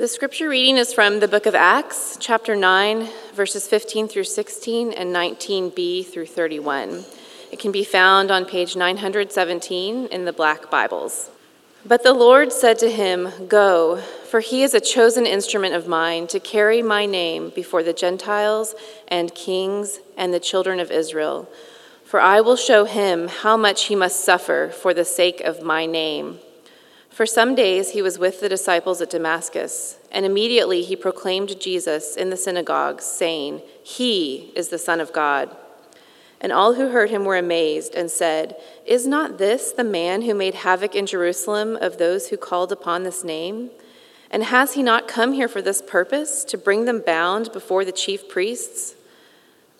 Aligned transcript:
The 0.00 0.08
scripture 0.08 0.48
reading 0.48 0.78
is 0.78 0.94
from 0.94 1.20
the 1.20 1.28
book 1.28 1.44
of 1.44 1.54
Acts, 1.54 2.16
chapter 2.18 2.56
9, 2.56 3.06
verses 3.34 3.68
15 3.68 4.08
through 4.08 4.24
16 4.24 4.94
and 4.94 5.14
19b 5.14 6.06
through 6.06 6.24
31. 6.24 7.04
It 7.52 7.58
can 7.58 7.70
be 7.70 7.84
found 7.84 8.30
on 8.30 8.46
page 8.46 8.76
917 8.76 10.06
in 10.06 10.24
the 10.24 10.32
Black 10.32 10.70
Bibles. 10.70 11.28
But 11.84 12.02
the 12.02 12.14
Lord 12.14 12.50
said 12.50 12.78
to 12.78 12.90
him, 12.90 13.28
Go, 13.46 14.00
for 14.30 14.40
he 14.40 14.62
is 14.62 14.72
a 14.72 14.80
chosen 14.80 15.26
instrument 15.26 15.74
of 15.74 15.86
mine 15.86 16.26
to 16.28 16.40
carry 16.40 16.80
my 16.80 17.04
name 17.04 17.52
before 17.54 17.82
the 17.82 17.92
Gentiles 17.92 18.74
and 19.06 19.34
kings 19.34 20.00
and 20.16 20.32
the 20.32 20.40
children 20.40 20.80
of 20.80 20.90
Israel. 20.90 21.46
For 22.06 22.22
I 22.22 22.40
will 22.40 22.56
show 22.56 22.86
him 22.86 23.28
how 23.28 23.58
much 23.58 23.84
he 23.84 23.96
must 23.96 24.24
suffer 24.24 24.70
for 24.70 24.94
the 24.94 25.04
sake 25.04 25.42
of 25.42 25.62
my 25.62 25.84
name. 25.84 26.38
For 27.10 27.26
some 27.26 27.54
days 27.54 27.90
he 27.90 28.02
was 28.02 28.18
with 28.18 28.40
the 28.40 28.48
disciples 28.48 29.02
at 29.02 29.10
Damascus, 29.10 29.98
and 30.12 30.24
immediately 30.24 30.82
he 30.82 30.96
proclaimed 30.96 31.60
Jesus 31.60 32.16
in 32.16 32.30
the 32.30 32.36
synagogues, 32.36 33.04
saying, 33.04 33.62
He 33.82 34.52
is 34.54 34.68
the 34.68 34.78
Son 34.78 35.00
of 35.00 35.12
God. 35.12 35.54
And 36.40 36.52
all 36.52 36.74
who 36.74 36.88
heard 36.88 37.10
him 37.10 37.24
were 37.24 37.36
amazed 37.36 37.94
and 37.94 38.10
said, 38.10 38.56
Is 38.86 39.06
not 39.06 39.38
this 39.38 39.72
the 39.72 39.84
man 39.84 40.22
who 40.22 40.34
made 40.34 40.54
havoc 40.54 40.94
in 40.94 41.04
Jerusalem 41.04 41.76
of 41.76 41.98
those 41.98 42.28
who 42.28 42.36
called 42.36 42.72
upon 42.72 43.02
this 43.02 43.22
name? 43.22 43.70
And 44.30 44.44
has 44.44 44.74
he 44.74 44.82
not 44.82 45.08
come 45.08 45.32
here 45.32 45.48
for 45.48 45.60
this 45.60 45.82
purpose, 45.82 46.44
to 46.44 46.56
bring 46.56 46.84
them 46.84 47.02
bound 47.04 47.52
before 47.52 47.84
the 47.84 47.92
chief 47.92 48.28
priests? 48.28 48.94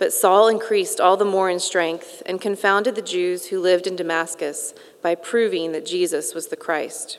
But 0.01 0.15
Saul 0.15 0.49
increased 0.49 0.99
all 0.99 1.19
the 1.19 1.27
more 1.27 1.51
in 1.51 1.61
strength 1.61 2.23
and 2.25 2.41
confounded 2.41 2.95
the 2.95 3.03
Jews 3.03 3.49
who 3.49 3.61
lived 3.61 3.87
in 3.87 3.97
Damascus 3.97 4.73
by 5.03 5.15
proving 5.15 5.73
that 5.73 5.85
Jesus 5.85 6.35
was 6.35 6.47
the 6.47 6.57
Christ. 6.57 7.19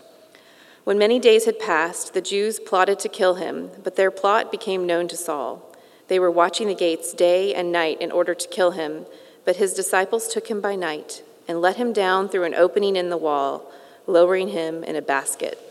When 0.83 0.97
many 0.97 1.19
days 1.19 1.45
had 1.45 1.59
passed, 1.59 2.15
the 2.15 2.21
Jews 2.21 2.59
plotted 2.59 2.97
to 2.97 3.07
kill 3.07 3.35
him, 3.35 3.69
but 3.83 3.97
their 3.97 4.09
plot 4.09 4.51
became 4.51 4.87
known 4.87 5.07
to 5.09 5.15
Saul. 5.15 5.61
They 6.07 6.17
were 6.17 6.31
watching 6.31 6.69
the 6.69 6.73
gates 6.73 7.13
day 7.13 7.53
and 7.53 7.71
night 7.71 8.01
in 8.01 8.11
order 8.11 8.33
to 8.33 8.47
kill 8.47 8.71
him, 8.71 9.05
but 9.45 9.57
his 9.57 9.75
disciples 9.75 10.27
took 10.27 10.49
him 10.49 10.59
by 10.59 10.75
night 10.75 11.21
and 11.47 11.61
let 11.61 11.75
him 11.75 11.93
down 11.93 12.29
through 12.29 12.45
an 12.45 12.55
opening 12.55 12.95
in 12.95 13.11
the 13.11 13.15
wall, 13.15 13.71
lowering 14.07 14.47
him 14.47 14.83
in 14.83 14.95
a 14.95 15.03
basket. 15.03 15.70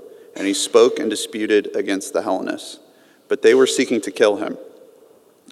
And 0.35 0.47
he 0.47 0.53
spoke 0.53 0.99
and 0.99 1.09
disputed 1.09 1.75
against 1.75 2.13
the 2.13 2.21
Hellenists. 2.21 2.79
But 3.27 3.41
they 3.41 3.53
were 3.53 3.67
seeking 3.67 4.01
to 4.01 4.11
kill 4.11 4.37
him. 4.37 4.57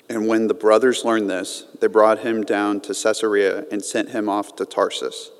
And 0.10 0.28
when 0.28 0.48
the 0.48 0.54
brothers 0.54 1.06
learned 1.06 1.30
this, 1.30 1.66
they 1.80 1.88
brought 1.88 2.20
him 2.20 2.44
down 2.44 2.82
to 2.82 2.94
Caesarea 2.94 3.66
and 3.72 3.84
sent 3.84 4.10
him 4.10 4.28
off 4.28 4.56
to 4.56 4.66
Tarsus. 4.66 5.32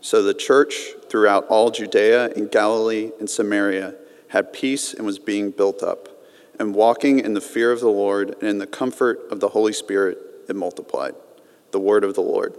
So 0.00 0.22
the 0.22 0.34
church 0.34 0.92
throughout 1.08 1.46
all 1.48 1.70
Judea 1.70 2.30
and 2.30 2.50
Galilee 2.50 3.10
and 3.18 3.28
Samaria 3.28 3.94
had 4.28 4.52
peace 4.52 4.94
and 4.94 5.04
was 5.04 5.18
being 5.18 5.50
built 5.50 5.82
up. 5.82 6.08
And 6.58 6.74
walking 6.74 7.18
in 7.18 7.34
the 7.34 7.40
fear 7.40 7.70
of 7.70 7.80
the 7.80 7.88
Lord 7.88 8.30
and 8.40 8.48
in 8.48 8.58
the 8.58 8.66
comfort 8.66 9.20
of 9.30 9.40
the 9.40 9.48
Holy 9.48 9.74
Spirit, 9.74 10.18
it 10.48 10.56
multiplied. 10.56 11.14
The 11.72 11.80
word 11.80 12.02
of 12.02 12.14
the 12.14 12.22
Lord. 12.22 12.54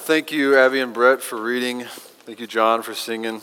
Thank 0.00 0.32
you, 0.32 0.56
Abby 0.56 0.80
and 0.80 0.92
Brett, 0.92 1.22
for 1.22 1.40
reading. 1.40 1.84
Thank 1.84 2.40
you, 2.40 2.46
John, 2.46 2.82
for 2.82 2.94
singing. 2.94 3.40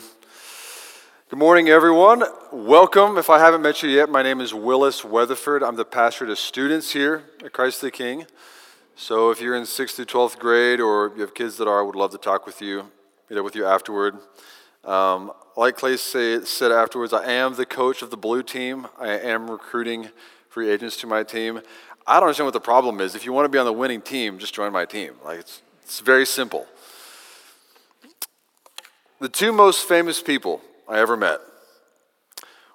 Good 1.28 1.40
morning, 1.40 1.69
everyone. 1.69 2.24
Welcome. 2.52 3.18
If 3.18 3.31
I 3.31 3.40
haven't 3.40 3.63
met 3.63 3.81
you 3.81 3.90
yet, 3.90 4.12
my 4.12 4.22
name 4.22 4.40
is 4.40 4.53
Willis 4.53 5.03
Weatherford. 5.03 5.63
I'm 5.63 5.75
the 5.75 5.84
pastor 5.84 6.28
to 6.28 6.36
students 6.36 6.94
here 6.94 7.24
at 7.44 7.52
Christ 7.52 7.81
the 7.81 7.90
King. 7.90 8.28
So 8.96 9.31
if 9.31 9.41
you're 9.41 9.56
in 9.56 9.64
6th 9.64 9.96
through 9.96 10.06
12th 10.06 10.38
grade 10.38 10.80
or 10.80 11.12
you 11.16 11.22
have 11.22 11.34
kids 11.34 11.58
that 11.58 11.68
are, 11.68 11.80
I 11.80 11.81
would 11.81 11.96
love 11.96 12.12
to 12.12 12.19
talk 12.19 12.46
with 12.46 12.62
you, 12.62 12.91
meet 13.28 13.40
up 13.40 13.44
with 13.44 13.56
you 13.56 13.66
afterward. 13.66 14.19
Um, 14.84 15.31
like 15.58 15.78
Clay 15.78 15.97
say, 15.97 16.46
said 16.46 16.72
afterwards, 16.72 17.12
I 17.12 17.25
am 17.25 17.56
the 17.56 17.66
coach 17.66 18.03
of 18.03 18.12
the 18.12 18.18
blue 18.18 18.44
team. 18.44 18.85
I 19.00 19.18
am 19.18 19.50
recruiting 19.50 20.09
free 20.47 20.69
agents 20.69 20.96
to 20.97 21.08
my 21.08 21.24
team. 21.24 21.59
I 22.06 22.19
don't 22.19 22.28
understand 22.28 22.46
what 22.46 22.53
the 22.53 22.59
problem 22.59 23.02
is. 23.02 23.16
If 23.16 23.25
you 23.25 23.34
want 23.34 23.46
to 23.46 23.50
be 23.50 23.58
on 23.58 23.66
the 23.66 23.74
winning 23.74 24.02
team, 24.02 24.38
just 24.38 24.53
join 24.53 24.72
my 24.72 24.85
team. 24.85 25.14
Like 25.25 25.40
it's, 25.40 25.64
it's 25.81 26.02
very 26.02 26.28
simple. 26.28 26.68
The 29.19 29.28
two 29.28 29.52
most 29.52 29.88
famous 29.88 30.22
people 30.22 30.62
I 30.88 31.00
ever 31.00 31.18
met 31.18 31.40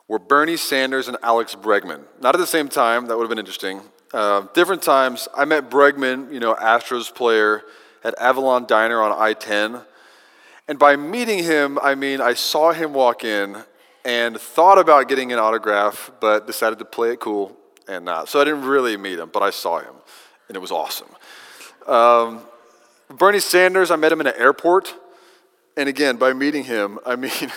were 0.08 0.18
Bernie 0.18 0.56
Sanders 0.56 1.06
and 1.06 1.16
Alex 1.22 1.54
Bregman. 1.54 2.02
Not 2.20 2.34
at 2.34 2.38
the 2.38 2.46
same 2.46 2.68
time, 2.68 3.06
that 3.06 3.16
would 3.16 3.22
have 3.22 3.28
been 3.28 3.38
interesting. 3.38 3.80
Uh, 4.12 4.46
different 4.54 4.82
times. 4.82 5.28
I 5.36 5.44
met 5.44 5.70
Bregman, 5.70 6.32
you 6.32 6.40
know, 6.40 6.54
Astros 6.54 7.14
player, 7.14 7.62
at 8.02 8.18
Avalon 8.18 8.66
Diner 8.66 9.00
on 9.00 9.12
I 9.12 9.34
10. 9.34 9.80
And 10.66 10.78
by 10.78 10.96
meeting 10.96 11.44
him, 11.44 11.78
I 11.80 11.94
mean, 11.94 12.20
I 12.20 12.34
saw 12.34 12.72
him 12.72 12.92
walk 12.92 13.22
in 13.22 13.58
and 14.04 14.40
thought 14.40 14.78
about 14.78 15.08
getting 15.08 15.32
an 15.32 15.38
autograph, 15.38 16.10
but 16.20 16.46
decided 16.46 16.80
to 16.80 16.84
play 16.84 17.12
it 17.12 17.20
cool 17.20 17.56
and 17.86 18.04
not. 18.04 18.28
So 18.28 18.40
I 18.40 18.44
didn't 18.44 18.64
really 18.64 18.96
meet 18.96 19.18
him, 19.18 19.30
but 19.32 19.42
I 19.42 19.50
saw 19.50 19.78
him, 19.78 19.94
and 20.48 20.56
it 20.56 20.60
was 20.60 20.72
awesome. 20.72 21.08
Um, 21.86 22.42
Bernie 23.08 23.40
Sanders, 23.40 23.90
I 23.90 23.96
met 23.96 24.12
him 24.12 24.20
in 24.20 24.26
an 24.26 24.34
airport. 24.36 24.94
And 25.76 25.88
again, 25.88 26.16
by 26.16 26.32
meeting 26.32 26.64
him, 26.64 26.98
I 27.06 27.16
mean, 27.16 27.30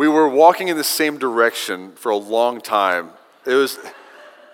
we 0.00 0.08
were 0.08 0.26
walking 0.26 0.68
in 0.68 0.78
the 0.78 0.82
same 0.82 1.18
direction 1.18 1.92
for 1.92 2.08
a 2.08 2.16
long 2.16 2.62
time. 2.62 3.10
It 3.44 3.52
was, 3.52 3.78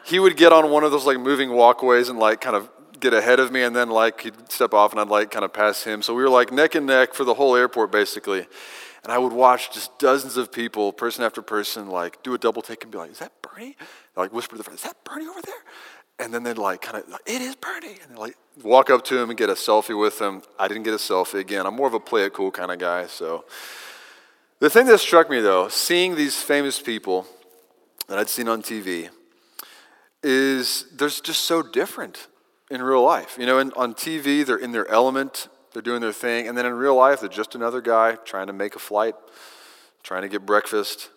he 0.05 0.19
would 0.19 0.37
get 0.37 0.53
on 0.53 0.73
one 0.73 0.83
of 0.83 0.91
those 0.91 1.07
like 1.07 1.21
moving 1.21 1.53
walkways 1.53 2.09
and 2.09 2.19
like 2.19 2.41
kind 2.41 2.57
of 2.57 2.69
get 2.99 3.15
ahead 3.15 3.39
of 3.39 3.53
me, 3.53 3.63
and 3.63 3.77
then 3.77 3.89
like 3.89 4.23
he'd 4.23 4.51
step 4.51 4.75
off 4.75 4.91
and 4.91 5.01
I'd 5.01 5.07
like 5.07 5.31
kind 5.31 5.45
of 5.45 5.53
pass 5.53 5.85
him. 5.85 6.03
So 6.03 6.15
we 6.15 6.25
were 6.25 6.29
like 6.29 6.51
neck 6.51 6.75
and 6.75 6.85
neck 6.85 7.15
for 7.15 7.23
the 7.23 7.35
whole 7.35 7.55
airport 7.55 7.93
basically. 7.93 8.49
And 9.05 9.13
I 9.13 9.19
would 9.19 9.33
watch 9.33 9.71
just 9.71 9.97
dozens 10.01 10.37
of 10.37 10.51
people, 10.51 10.93
person 10.93 11.23
after 11.23 11.43
person, 11.43 11.91
like 11.91 12.25
do 12.25 12.35
a 12.35 12.39
double 12.39 12.61
take 12.61 12.83
and 12.83 12.91
be 12.91 12.99
like, 12.99 13.13
"Is 13.13 13.21
that 13.21 13.31
Bernie?" 13.41 13.77
Like 14.17 14.33
whisper 14.33 14.55
to 14.55 14.59
the 14.59 14.65
friend, 14.65 14.77
"Is 14.77 14.83
that 14.83 14.97
Bernie 15.05 15.29
over 15.29 15.43
there?" 15.43 15.63
And 16.19 16.35
then 16.35 16.43
they'd 16.43 16.59
like 16.59 16.83
kind 16.83 16.97
of, 16.97 17.09
like, 17.09 17.23
"It 17.25 17.41
is 17.41 17.55
Bernie," 17.55 17.99
and 18.03 18.19
like 18.19 18.37
walk 18.65 18.91
up 18.91 19.05
to 19.05 19.17
him 19.17 19.31
and 19.31 19.39
get 19.39 19.49
a 19.49 19.55
selfie 19.55 19.97
with 19.97 20.21
him. 20.21 20.43
I 20.59 20.67
didn't 20.67 20.83
get 20.83 20.95
a 20.95 21.05
selfie 21.11 21.39
again. 21.39 21.67
I'm 21.67 21.77
more 21.77 21.87
of 21.87 21.95
a 21.95 22.01
play 22.01 22.25
it 22.25 22.33
cool 22.33 22.51
kind 22.51 22.73
of 22.73 22.81
guy, 22.81 23.07
so. 23.07 23.45
The 24.59 24.71
thing 24.71 24.87
that 24.87 24.99
struck 24.99 25.29
me, 25.29 25.41
though, 25.41 25.69
seeing 25.69 26.15
these 26.15 26.41
famous 26.41 26.81
people 26.81 27.27
that 28.09 28.19
I'd 28.19 28.31
seen 28.31 28.49
on 28.49 28.63
TV, 28.63 29.11
is 30.23 30.87
they're 30.97 31.11
just 31.11 31.43
so 31.43 31.63
different 31.63 32.27
in 32.71 32.81
real 32.81 33.03
life. 33.03 33.37
You 33.39 33.45
know, 33.45 33.59
in, 33.59 33.71
on 33.75 33.93
TV, 33.93 34.47
they're 34.47 34.57
in 34.57 34.73
their 34.73 34.89
element, 34.91 35.49
they're 35.75 35.83
doing 35.83 36.01
their 36.01 36.13
thing, 36.13 36.49
and 36.49 36.57
then 36.57 36.65
in 36.65 36.73
real 36.73 36.95
life, 36.95 37.21
they're 37.21 37.29
just 37.29 37.55
another 37.55 37.83
guy 37.83 38.15
trying 38.25 38.47
to 38.47 38.55
make 38.55 38.75
a 38.75 38.79
flight, 38.79 39.15
trying 40.03 40.23
to 40.23 40.29
get 40.29 40.47
breakfast. 40.47 41.11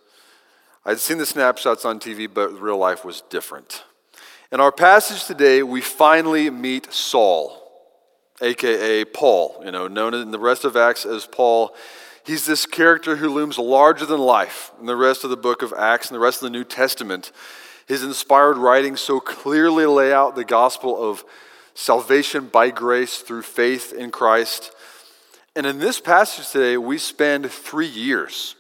I'd 0.84 1.00
seen 1.00 1.18
the 1.18 1.26
snapshots 1.26 1.86
on 1.86 1.98
TV, 1.98 2.28
but 2.32 2.50
real 2.60 2.78
life 2.78 3.06
was 3.06 3.22
different. 3.30 3.86
In 4.52 4.60
our 4.60 4.72
passage 4.74 5.24
today, 5.24 5.64
we 5.64 5.80
finally 5.80 6.50
meet 6.50 6.92
Saul, 6.92 7.58
aka 8.42 9.06
Paul, 9.06 9.62
you 9.64 9.72
know, 9.72 9.88
known 9.88 10.14
in 10.14 10.32
the 10.32 10.40
rest 10.40 10.66
of 10.66 10.76
Acts 10.76 11.06
as 11.06 11.26
Paul. 11.26 11.74
He's 12.30 12.46
this 12.46 12.68
character 12.68 13.16
who 13.16 13.28
looms 13.28 13.58
larger 13.58 14.06
than 14.06 14.20
life 14.20 14.72
in 14.80 14.86
the 14.86 14.96
rest 14.96 15.24
of 15.24 15.32
the 15.32 15.36
book 15.36 15.64
of 15.64 15.74
Acts 15.76 16.10
and 16.10 16.16
the 16.16 16.20
rest 16.20 16.44
of 16.44 16.46
the 16.46 16.56
New 16.56 16.64
Testament. 16.64 17.32
His 17.88 18.04
inspired 18.04 18.56
writings 18.56 19.02
so 19.02 19.20
clearly 19.20 19.88
lay 19.88 20.14
out 20.14 20.36
the 20.36 20.46
gospel 20.46 20.96
of 21.10 21.26
salvation 21.74 22.46
by 22.46 22.70
grace 22.70 23.18
through 23.18 23.42
faith 23.42 23.94
in 23.94 24.12
Christ. 24.12 24.72
And 25.56 25.66
in 25.66 25.80
this 25.80 26.00
passage 26.00 26.52
today, 26.52 26.78
we 26.78 27.00
spend 27.00 27.50
three 27.50 27.88
years 27.88 28.56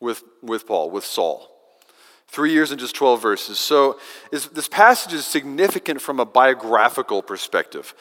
with, 0.00 0.24
with 0.40 0.66
Paul, 0.66 0.90
with 0.90 1.04
Saul. 1.04 1.50
Three 2.28 2.52
years 2.52 2.70
and 2.70 2.80
just 2.80 2.94
12 2.94 3.20
verses. 3.20 3.58
So 3.58 3.98
this 4.30 4.68
passage 4.68 5.12
is 5.12 5.26
significant 5.26 6.00
from 6.00 6.18
a 6.18 6.24
biographical 6.24 7.20
perspective. 7.20 7.94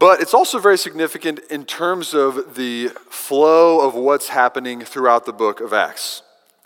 But 0.00 0.22
it's 0.22 0.32
also 0.32 0.58
very 0.58 0.78
significant 0.78 1.40
in 1.50 1.66
terms 1.66 2.14
of 2.14 2.54
the 2.54 2.88
flow 3.10 3.86
of 3.86 3.94
what's 3.94 4.30
happening 4.30 4.80
throughout 4.80 5.26
the 5.26 5.32
book 5.32 5.60
of 5.60 5.74
Acts. 5.74 6.22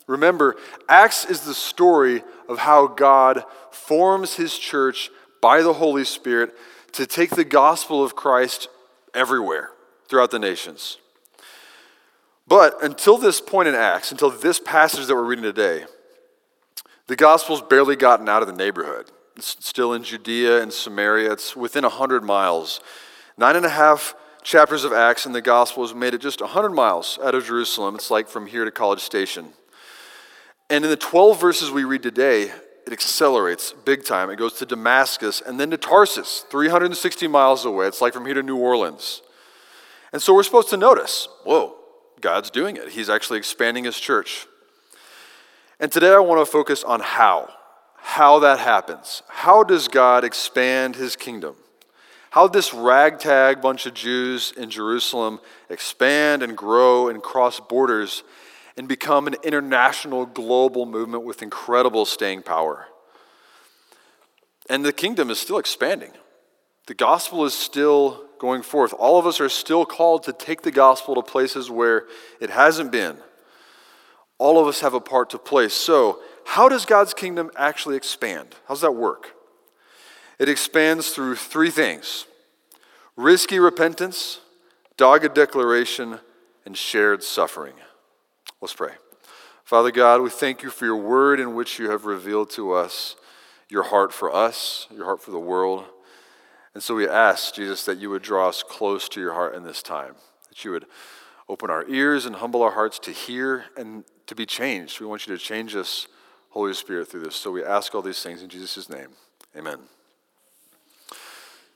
Remember, 0.06 0.54
Acts 0.88 1.25
is 1.25 1.40
the 1.40 1.52
story 1.52 2.22
of 2.48 2.58
how 2.58 2.86
God 2.86 3.42
forms 3.72 4.36
his 4.36 4.56
church 4.56 5.10
by 5.42 5.62
the 5.62 5.72
Holy 5.72 6.04
Spirit 6.04 6.54
to 6.92 7.06
take 7.06 7.31
the 7.31 7.44
gospel 7.44 8.04
of 8.04 8.14
Christ 8.14 8.69
everywhere 9.14 9.70
throughout 10.08 10.30
the 10.30 10.38
nations. 10.38 10.98
But 12.46 12.80
until 12.84 13.19
this 13.19 13.40
point 13.40 13.66
in 13.66 13.75
Acts, 13.75 14.12
until 14.12 14.30
this 14.30 14.60
passage 14.60 15.06
that 15.06 15.14
we're 15.16 15.25
reading 15.25 15.42
today, 15.42 15.87
the 17.08 17.16
gospel's 17.16 17.62
barely 17.62 17.96
gotten 17.96 18.28
out 18.28 18.42
of 18.42 18.48
the 18.48 18.54
neighborhood. 18.54 19.10
It's 19.37 19.56
still 19.66 19.92
in 19.92 20.04
Judea 20.04 20.62
and 20.62 20.72
Samaria. 20.72 21.32
It's 21.32 21.56
within 21.56 21.82
100 21.82 22.22
miles. 22.22 22.80
Nine 23.36 23.56
and 23.56 23.66
a 23.66 23.70
half 23.70 24.14
chapters 24.42 24.84
of 24.84 24.92
Acts 24.92 25.26
in 25.26 25.32
the 25.32 25.42
gospel 25.42 25.82
has 25.82 25.94
made 25.94 26.14
it 26.14 26.20
just 26.20 26.40
100 26.40 26.70
miles 26.70 27.19
out 27.22 27.34
of 27.34 27.44
Jerusalem. 27.44 27.94
It's 27.94 28.10
like 28.10 28.28
from 28.28 28.46
here 28.46 28.64
to 28.64 28.70
College 28.70 29.00
Station. 29.00 29.48
And 30.70 30.84
in 30.84 30.90
the 30.90 30.96
12 30.96 31.40
verses 31.40 31.70
we 31.70 31.84
read 31.84 32.02
today, 32.02 32.52
it 32.86 32.92
accelerates 32.92 33.72
big 33.84 34.04
time. 34.04 34.31
It 34.31 34.36
goes 34.36 34.54
to 34.54 34.66
Damascus 34.66 35.40
and 35.40 35.58
then 35.58 35.70
to 35.70 35.76
Tarsus, 35.76 36.44
360 36.50 37.26
miles 37.28 37.64
away. 37.64 37.86
It's 37.86 38.00
like 38.00 38.12
from 38.12 38.26
here 38.26 38.34
to 38.34 38.42
New 38.42 38.56
Orleans. 38.56 39.22
And 40.12 40.22
so 40.22 40.34
we're 40.34 40.42
supposed 40.42 40.70
to 40.70 40.76
notice 40.76 41.26
whoa, 41.44 41.75
God's 42.20 42.50
doing 42.50 42.76
it. 42.76 42.90
He's 42.90 43.10
actually 43.10 43.38
expanding 43.38 43.84
his 43.84 43.98
church. 43.98 44.46
And 45.80 45.90
today 45.90 46.12
I 46.12 46.19
want 46.19 46.44
to 46.44 46.50
focus 46.50 46.84
on 46.84 47.00
how. 47.00 47.50
How 47.96 48.38
that 48.40 48.58
happens. 48.58 49.22
How 49.28 49.64
does 49.64 49.88
God 49.88 50.25
expand 50.25 50.94
his 50.94 51.16
kingdom? 51.16 51.56
How 52.34 52.48
this 52.48 52.75
ragtag 52.75 53.62
bunch 53.62 53.86
of 53.86 53.94
Jews 53.94 54.52
in 54.56 54.69
Jerusalem 54.69 55.38
expand 55.70 56.42
and 56.42 56.56
grow 56.56 57.06
and 57.06 57.22
cross 57.22 57.60
borders 57.60 58.25
and 58.76 58.88
become 58.88 59.28
an 59.28 59.36
international 59.44 60.26
global 60.26 60.84
movement 60.84 61.22
with 61.22 61.42
incredible 61.42 62.04
staying 62.04 62.42
power. 62.42 62.88
And 64.69 64.84
the 64.84 64.92
kingdom 64.92 65.31
is 65.31 65.38
still 65.38 65.58
expanding. 65.58 66.10
The 66.88 66.94
gospel 66.94 67.44
is 67.44 67.54
still 67.54 68.25
going 68.40 68.62
forth. 68.62 68.92
All 68.94 69.16
of 69.16 69.28
us 69.28 69.40
are 69.40 69.48
still 69.48 69.87
called 69.87 70.25
to 70.25 70.32
take 70.32 70.62
the 70.62 70.72
gospel 70.72 71.14
to 71.14 71.22
places 71.22 71.70
where 71.70 72.06
it 72.40 72.50
hasn't 72.50 72.90
been. 72.90 73.16
All 74.38 74.60
of 74.60 74.66
us 74.66 74.80
have 74.80 74.94
a 74.94 75.00
part 75.00 75.30
to 75.30 75.38
play. 75.38 75.69
So, 75.69 76.19
how 76.44 76.69
does 76.69 76.84
God's 76.84 77.14
kingdom 77.14 77.52
actually 77.54 77.96
expand? 77.96 78.56
How 78.66 78.75
does 78.75 78.80
that 78.80 78.96
work? 78.96 79.33
It 80.38 80.48
expands 80.48 81.10
through 81.10 81.36
three 81.36 81.70
things 81.70 82.26
risky 83.16 83.58
repentance, 83.58 84.40
dogged 84.96 85.34
declaration, 85.34 86.19
and 86.66 86.76
shared 86.76 87.22
suffering. 87.22 87.75
Let's 88.60 88.75
pray. 88.75 88.92
Father 89.64 89.90
God, 89.90 90.20
we 90.20 90.31
thank 90.31 90.62
you 90.62 90.70
for 90.70 90.84
your 90.84 90.96
word 90.96 91.40
in 91.40 91.54
which 91.54 91.78
you 91.78 91.90
have 91.90 92.04
revealed 92.04 92.50
to 92.50 92.72
us 92.72 93.16
your 93.69 93.84
heart 93.84 94.12
for 94.12 94.34
us, 94.34 94.86
your 94.94 95.04
heart 95.04 95.22
for 95.22 95.31
the 95.31 95.38
world. 95.38 95.84
And 96.75 96.82
so 96.82 96.94
we 96.94 97.08
ask, 97.08 97.54
Jesus, 97.54 97.84
that 97.87 97.98
you 97.98 98.10
would 98.10 98.22
draw 98.22 98.48
us 98.48 98.62
close 98.62 99.08
to 99.10 99.20
your 99.20 99.32
heart 99.32 99.54
in 99.54 99.64
this 99.64 99.82
time, 99.82 100.14
that 100.48 100.64
you 100.64 100.70
would 100.70 100.87
open 101.48 101.70
our 101.70 101.87
ears 101.88 102.26
and 102.26 102.37
humble 102.37 102.62
our 102.62 102.72
hearts 102.72 102.98
to 103.00 103.10
hear 103.10 103.64
and 103.76 104.04
to 104.26 104.34
be 104.34 104.46
changed. 104.46 105.00
We 105.00 105.06
want 105.06 105.26
you 105.26 105.37
to 105.37 105.42
change 105.42 105.75
us, 105.76 106.08
Holy 106.50 106.75
Spirit, 106.75 107.08
through 107.08 107.20
this. 107.20 107.37
So 107.37 107.50
we 107.50 107.64
ask 107.64 107.94
all 107.94 108.02
these 108.02 108.22
things 108.22 108.42
in 108.42 108.48
Jesus' 108.48 108.88
name. 108.88 109.08
Amen. 109.56 109.78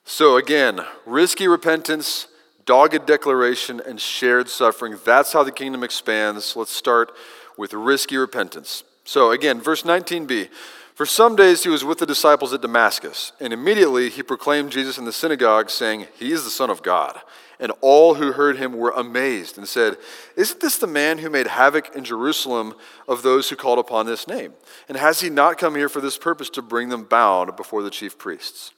So 0.08 0.36
again, 0.36 0.84
risky 1.06 1.46
repentance 1.46 2.26
dogged 2.68 3.06
declaration, 3.06 3.80
and 3.80 3.98
shared 3.98 4.46
suffering. 4.46 4.98
That's 5.02 5.32
how 5.32 5.42
the 5.42 5.50
kingdom 5.50 5.82
expands. 5.82 6.54
Let's 6.54 6.70
start 6.70 7.12
with 7.56 7.72
risky 7.72 8.18
repentance. 8.18 8.84
So, 9.04 9.30
again, 9.30 9.58
verse 9.58 9.84
19b. 9.84 10.50
For 10.94 11.06
some 11.06 11.34
days 11.34 11.62
he 11.62 11.70
was 11.70 11.82
with 11.82 11.96
the 11.96 12.04
disciples 12.04 12.52
at 12.52 12.60
Damascus, 12.60 13.32
and 13.40 13.54
immediately 13.54 14.10
he 14.10 14.22
proclaimed 14.22 14.70
Jesus 14.70 14.98
in 14.98 15.06
the 15.06 15.14
synagogue, 15.14 15.70
saying, 15.70 16.08
He 16.18 16.30
is 16.30 16.44
the 16.44 16.50
Son 16.50 16.68
of 16.68 16.82
God. 16.82 17.18
And 17.58 17.72
all 17.80 18.16
who 18.16 18.32
heard 18.32 18.58
him 18.58 18.76
were 18.76 18.90
amazed 18.90 19.56
and 19.56 19.66
said, 19.66 19.96
Isn't 20.36 20.60
this 20.60 20.76
the 20.76 20.86
man 20.86 21.18
who 21.18 21.30
made 21.30 21.46
havoc 21.46 21.96
in 21.96 22.04
Jerusalem 22.04 22.74
of 23.08 23.22
those 23.22 23.48
who 23.48 23.56
called 23.56 23.78
upon 23.78 24.04
this 24.04 24.28
name? 24.28 24.52
And 24.90 24.98
has 24.98 25.22
he 25.22 25.30
not 25.30 25.56
come 25.56 25.74
here 25.74 25.88
for 25.88 26.02
this 26.02 26.18
purpose 26.18 26.50
to 26.50 26.60
bring 26.60 26.90
them 26.90 27.04
bound 27.04 27.56
before 27.56 27.82
the 27.82 27.90
chief 27.90 28.18
priests? 28.18 28.72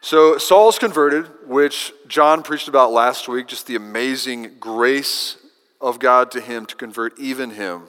So 0.00 0.38
Saul's 0.38 0.78
converted, 0.78 1.26
which 1.46 1.92
John 2.06 2.42
preached 2.42 2.68
about 2.68 2.92
last 2.92 3.28
week, 3.28 3.48
just 3.48 3.66
the 3.66 3.74
amazing 3.74 4.58
grace 4.60 5.36
of 5.80 5.98
God 5.98 6.30
to 6.32 6.40
him 6.40 6.66
to 6.66 6.76
convert 6.76 7.18
even 7.18 7.50
him. 7.50 7.84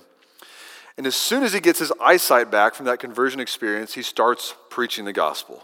And 0.98 1.06
as 1.08 1.16
soon 1.16 1.44
as 1.44 1.54
he 1.54 1.60
gets 1.60 1.80
his 1.80 1.94
eyesight 2.02 2.52
back 2.52 2.74
from 2.74 2.88
that 2.88 3.00
conversion 3.00 3.40
experience, 3.40 3.94
he 3.94 4.02
starts 4.02 4.56
preaching 4.70 5.06
the 5.06 5.14
gospel. 5.14 5.64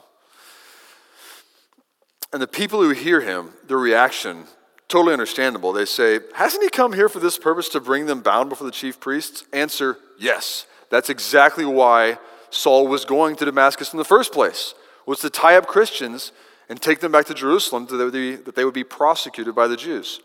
And 2.32 2.42
the 2.42 2.48
people 2.48 2.82
who 2.82 2.92
hear 2.92 3.22
him, 3.22 3.52
their 3.68 3.78
reaction, 3.78 4.46
totally 4.88 5.14
understandable. 5.14 5.74
They 5.74 5.86
say, 5.86 6.20
Hasn't 6.36 6.64
he 6.64 6.70
come 6.70 6.94
here 6.94 7.10
for 7.10 7.20
this 7.20 7.38
purpose 7.38 7.70
to 7.70 7.80
bring 7.80 8.06
them 8.06 8.22
bound 8.22 8.50
before 8.50 8.66
the 8.66 8.72
chief 8.72 9.00
priests? 9.00 9.44
Answer, 9.52 9.98
Yes. 10.20 10.68
That's 10.92 11.10
exactly 11.10 11.66
why 11.66 12.20
Saul 12.52 12.88
was 12.88 13.06
going 13.06 13.36
to 13.38 13.46
Damascus 13.46 13.92
in 13.92 13.98
the 13.98 14.06
first 14.06 14.32
place 14.32 14.76
was 15.06 15.20
to 15.20 15.30
tie 15.30 15.56
up 15.56 15.68
Christians 15.68 16.32
and 16.70 16.82
take 16.82 17.00
them 17.00 17.12
back 17.12 17.26
to 17.26 17.34
Jerusalem 17.34 17.86
that 17.88 17.98
they, 17.98 18.10
be, 18.10 18.36
that 18.36 18.56
they 18.56 18.66
would 18.66 18.74
be 18.74 18.84
prosecuted 18.84 19.54
by 19.56 19.68
the 19.68 19.78
Jews. 19.78 20.20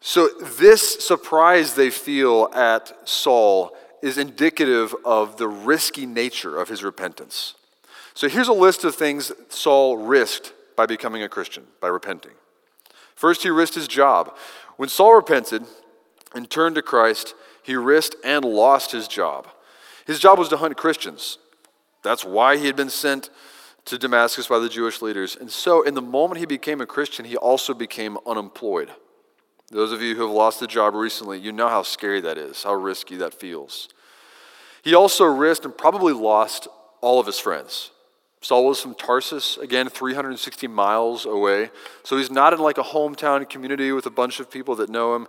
So, 0.00 0.28
this 0.58 1.06
surprise 1.06 1.74
they 1.74 1.90
feel 1.90 2.50
at 2.54 3.08
Saul 3.08 3.74
is 4.02 4.18
indicative 4.18 4.94
of 5.04 5.38
the 5.38 5.48
risky 5.48 6.04
nature 6.04 6.58
of 6.58 6.68
his 6.68 6.84
repentance. 6.84 7.54
So, 8.12 8.28
here's 8.28 8.48
a 8.48 8.52
list 8.52 8.84
of 8.84 8.94
things 8.94 9.32
Saul 9.48 9.96
risked 9.96 10.52
by 10.76 10.86
becoming 10.86 11.22
a 11.22 11.28
Christian, 11.28 11.64
by 11.80 11.88
repenting. 11.88 12.32
First, 13.14 13.42
he 13.42 13.48
risked 13.48 13.76
his 13.76 13.88
job. 13.88 14.36
When 14.76 14.88
Saul 14.88 15.14
repented 15.14 15.64
and 16.34 16.50
turned 16.50 16.74
to 16.74 16.82
Christ, 16.82 17.34
he 17.62 17.76
risked 17.76 18.16
and 18.24 18.44
lost 18.44 18.92
his 18.92 19.08
job. 19.08 19.48
His 20.06 20.18
job 20.18 20.38
was 20.38 20.48
to 20.50 20.58
hunt 20.58 20.76
Christians. 20.76 21.38
That's 22.02 22.24
why 22.24 22.58
he 22.58 22.66
had 22.66 22.76
been 22.76 22.90
sent 22.90 23.30
to 23.86 23.98
Damascus 23.98 24.46
by 24.46 24.58
the 24.58 24.68
Jewish 24.68 25.02
leaders. 25.02 25.36
And 25.36 25.50
so, 25.50 25.82
in 25.82 25.94
the 25.94 26.02
moment 26.02 26.38
he 26.38 26.46
became 26.46 26.80
a 26.80 26.86
Christian, 26.86 27.24
he 27.24 27.36
also 27.36 27.74
became 27.74 28.18
unemployed. 28.26 28.90
Those 29.70 29.92
of 29.92 30.02
you 30.02 30.14
who 30.14 30.22
have 30.22 30.30
lost 30.30 30.62
a 30.62 30.66
job 30.66 30.94
recently, 30.94 31.38
you 31.38 31.52
know 31.52 31.68
how 31.68 31.82
scary 31.82 32.20
that 32.20 32.38
is, 32.38 32.62
how 32.62 32.74
risky 32.74 33.16
that 33.16 33.34
feels. 33.34 33.88
He 34.82 34.94
also 34.94 35.24
risked 35.24 35.64
and 35.64 35.76
probably 35.76 36.12
lost 36.12 36.68
all 37.00 37.18
of 37.18 37.26
his 37.26 37.38
friends. 37.38 37.90
Saul 38.44 38.66
was 38.66 38.80
from 38.80 38.94
Tarsus, 38.94 39.56
again, 39.56 39.88
360 39.88 40.66
miles 40.66 41.24
away. 41.24 41.70
So 42.02 42.18
he's 42.18 42.30
not 42.30 42.52
in 42.52 42.58
like 42.58 42.76
a 42.76 42.82
hometown 42.82 43.48
community 43.48 43.90
with 43.90 44.04
a 44.04 44.10
bunch 44.10 44.38
of 44.38 44.50
people 44.50 44.74
that 44.76 44.90
know 44.90 45.16
him. 45.16 45.26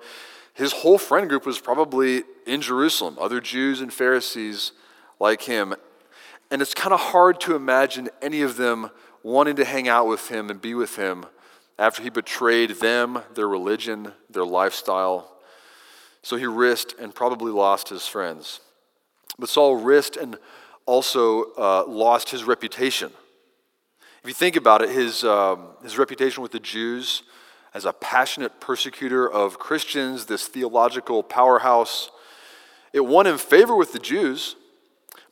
His 0.54 0.74
whole 0.74 0.98
friend 0.98 1.30
group 1.30 1.46
was 1.46 1.60
probably 1.60 2.24
in 2.46 2.62
Jerusalem, 2.62 3.18
other 3.19 3.40
Jews 3.40 3.79
and 3.79 3.94
Pharisees 3.94 4.74
like 5.18 5.44
him. 5.44 5.75
And 6.52 6.62
it's 6.62 6.74
kind 6.74 6.94
of 6.94 7.00
hard 7.00 7.40
to 7.42 7.56
imagine 7.56 8.10
any 8.22 8.42
of 8.42 8.58
them 8.58 8.90
wanting 9.24 9.56
to 9.56 9.66
hang 9.66 9.88
out 9.88 10.08
with 10.08 10.30
him 10.30 10.50
and 10.50 10.62
be 10.62 10.74
with 10.74 10.96
him 10.96 11.25
after 11.78 12.04
he 12.04 12.10
betrayed 12.10 12.72
them, 12.72 13.20
their 13.34 13.48
religion, 13.48 14.14
their 14.30 14.46
lifestyle. 14.46 15.32
So 16.22 16.38
he 16.38 16.46
risked 16.46 16.96
and 17.00 17.14
probably 17.14 17.52
lost 17.52 17.90
his 17.90 18.08
friends. 18.08 18.60
But 19.38 19.50
Saul 19.50 19.75
risked 19.75 20.18
and 20.18 20.38
also 20.86 21.52
uh, 21.58 21.86
lost 21.88 22.30
his 22.30 22.44
reputation. 22.44 23.12
If 24.22 24.30
you 24.30 24.34
think 24.34 24.56
about 24.56 24.82
it, 24.82 24.90
his, 24.90 25.24
um, 25.24 25.68
his 25.84 25.98
reputation 25.98 26.42
with 26.42 26.52
the 26.52 26.60
Jews 26.60 27.24
as 27.74 27.86
a 27.86 27.94
passionate 27.94 28.62
persecutor 28.62 29.30
of 29.30 29.60
Christians, 29.60 30.25
this 30.25 30.48
theological 30.48 31.22
powerhouse, 31.22 32.10
it 32.94 33.02
won 33.02 33.28
him 33.28 33.38
favor 33.38 33.75
with 33.75 33.92
the 33.92 34.00
Jews. 34.00 34.56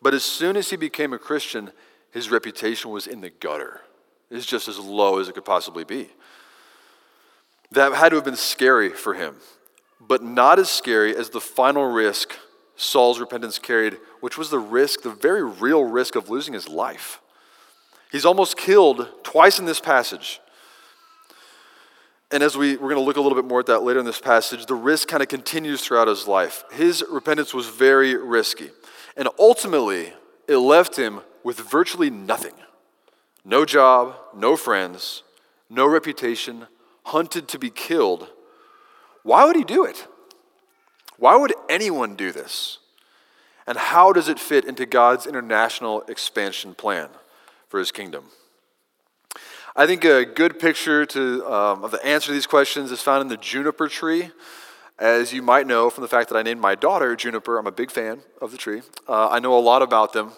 But 0.03 0.13
as 0.13 0.23
soon 0.25 0.57
as 0.57 0.69
he 0.69 0.75
became 0.75 1.13
a 1.13 1.17
Christian, 1.17 1.71
his 2.11 2.29
reputation 2.29 2.91
was 2.91 3.07
in 3.07 3.21
the 3.21 3.29
gutter. 3.29 3.81
It 4.29 4.35
was 4.35 4.45
just 4.45 4.67
as 4.67 4.77
low 4.77 5.19
as 5.19 5.29
it 5.29 5.35
could 5.35 5.45
possibly 5.45 5.85
be. 5.85 6.09
That 7.71 7.93
had 7.93 8.09
to 8.09 8.15
have 8.15 8.25
been 8.25 8.35
scary 8.35 8.89
for 8.89 9.13
him, 9.13 9.37
but 10.01 10.21
not 10.21 10.59
as 10.59 10.69
scary 10.69 11.15
as 11.15 11.29
the 11.29 11.39
final 11.39 11.85
risk 11.85 12.33
Saul's 12.75 13.19
repentance 13.19 13.57
carried, 13.59 13.97
which 14.19 14.37
was 14.37 14.49
the 14.49 14.59
risk, 14.59 15.03
the 15.03 15.11
very 15.11 15.43
real 15.43 15.85
risk 15.85 16.15
of 16.15 16.29
losing 16.29 16.53
his 16.53 16.67
life. 16.67 17.21
He's 18.11 18.25
almost 18.25 18.57
killed 18.57 19.07
twice 19.23 19.57
in 19.57 19.65
this 19.65 19.79
passage. 19.79 20.41
And 22.29 22.43
as 22.43 22.57
we, 22.57 22.73
we're 22.73 22.89
going 22.89 22.95
to 22.95 23.01
look 23.01 23.17
a 23.17 23.21
little 23.21 23.37
bit 23.37 23.47
more 23.47 23.61
at 23.61 23.67
that 23.67 23.83
later 23.83 23.99
in 23.99 24.05
this 24.05 24.19
passage, 24.19 24.65
the 24.65 24.75
risk 24.75 25.07
kind 25.07 25.23
of 25.23 25.29
continues 25.29 25.81
throughout 25.81 26.07
his 26.07 26.27
life. 26.27 26.65
His 26.73 27.05
repentance 27.09 27.53
was 27.53 27.67
very 27.69 28.15
risky. 28.15 28.71
And 29.15 29.27
ultimately, 29.39 30.13
it 30.47 30.57
left 30.57 30.97
him 30.97 31.21
with 31.43 31.59
virtually 31.59 32.09
nothing 32.09 32.53
no 33.45 33.65
job, 33.65 34.15
no 34.33 34.55
friends, 34.55 35.23
no 35.69 35.85
reputation, 35.85 36.67
hunted 37.03 37.47
to 37.49 37.59
be 37.59 37.69
killed. 37.69 38.29
Why 39.23 39.43
would 39.43 39.57
he 39.57 39.65
do 39.65 39.83
it? 39.83 40.07
Why 41.17 41.35
would 41.35 41.53
anyone 41.69 42.15
do 42.15 42.31
this? 42.31 42.79
And 43.67 43.77
how 43.77 44.13
does 44.13 44.29
it 44.29 44.39
fit 44.39 44.65
into 44.65 44.85
God's 44.85 45.27
international 45.27 46.03
expansion 46.03 46.73
plan 46.73 47.09
for 47.67 47.79
his 47.79 47.91
kingdom? 47.91 48.25
I 49.75 49.87
think 49.87 50.03
a 50.05 50.23
good 50.23 50.59
picture 50.59 51.05
to, 51.07 51.45
um, 51.51 51.83
of 51.83 51.91
the 51.91 52.05
answer 52.05 52.27
to 52.27 52.33
these 52.33 52.45
questions 52.45 52.91
is 52.91 53.01
found 53.01 53.21
in 53.21 53.27
the 53.27 53.37
juniper 53.37 53.87
tree 53.87 54.31
As 54.99 55.33
you 55.33 55.41
might 55.41 55.65
know 55.65 55.89
from 55.89 56.03
the 56.03 56.07
fact 56.07 56.29
that 56.29 56.37
I 56.37 56.43
named 56.43 56.61
my 56.61 56.75
daughter 56.75 57.15
Juniper, 57.15 57.57
I'm 57.57 57.65
a 57.65 57.71
big 57.71 57.89
fan 57.89 58.21
of 58.39 58.51
the 58.51 58.57
tree. 58.57 58.83
Uh, 59.07 59.27
I 59.27 59.39
know 59.39 59.57
a 59.57 59.59
lot 59.59 59.81
about 59.81 60.13
them. 60.13 60.31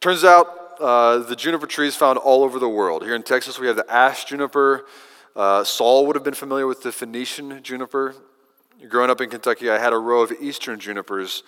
Turns 0.00 0.22
out 0.22 0.46
uh, 0.78 1.18
the 1.18 1.34
juniper 1.34 1.66
tree 1.66 1.88
is 1.88 1.96
found 1.96 2.16
all 2.16 2.44
over 2.44 2.58
the 2.58 2.68
world. 2.68 3.02
Here 3.02 3.16
in 3.16 3.22
Texas, 3.24 3.58
we 3.58 3.66
have 3.66 3.76
the 3.76 3.90
ash 3.90 4.24
juniper. 4.24 4.86
Uh, 5.34 5.64
Saul 5.64 6.06
would 6.06 6.14
have 6.14 6.24
been 6.24 6.34
familiar 6.34 6.66
with 6.66 6.82
the 6.82 6.92
Phoenician 6.92 7.62
juniper. 7.62 8.14
Growing 8.88 9.10
up 9.10 9.20
in 9.20 9.28
Kentucky, 9.28 9.68
I 9.68 9.78
had 9.78 9.92
a 9.92 9.98
row 9.98 10.22
of 10.22 10.32
eastern 10.40 10.78
junipers 10.78 11.42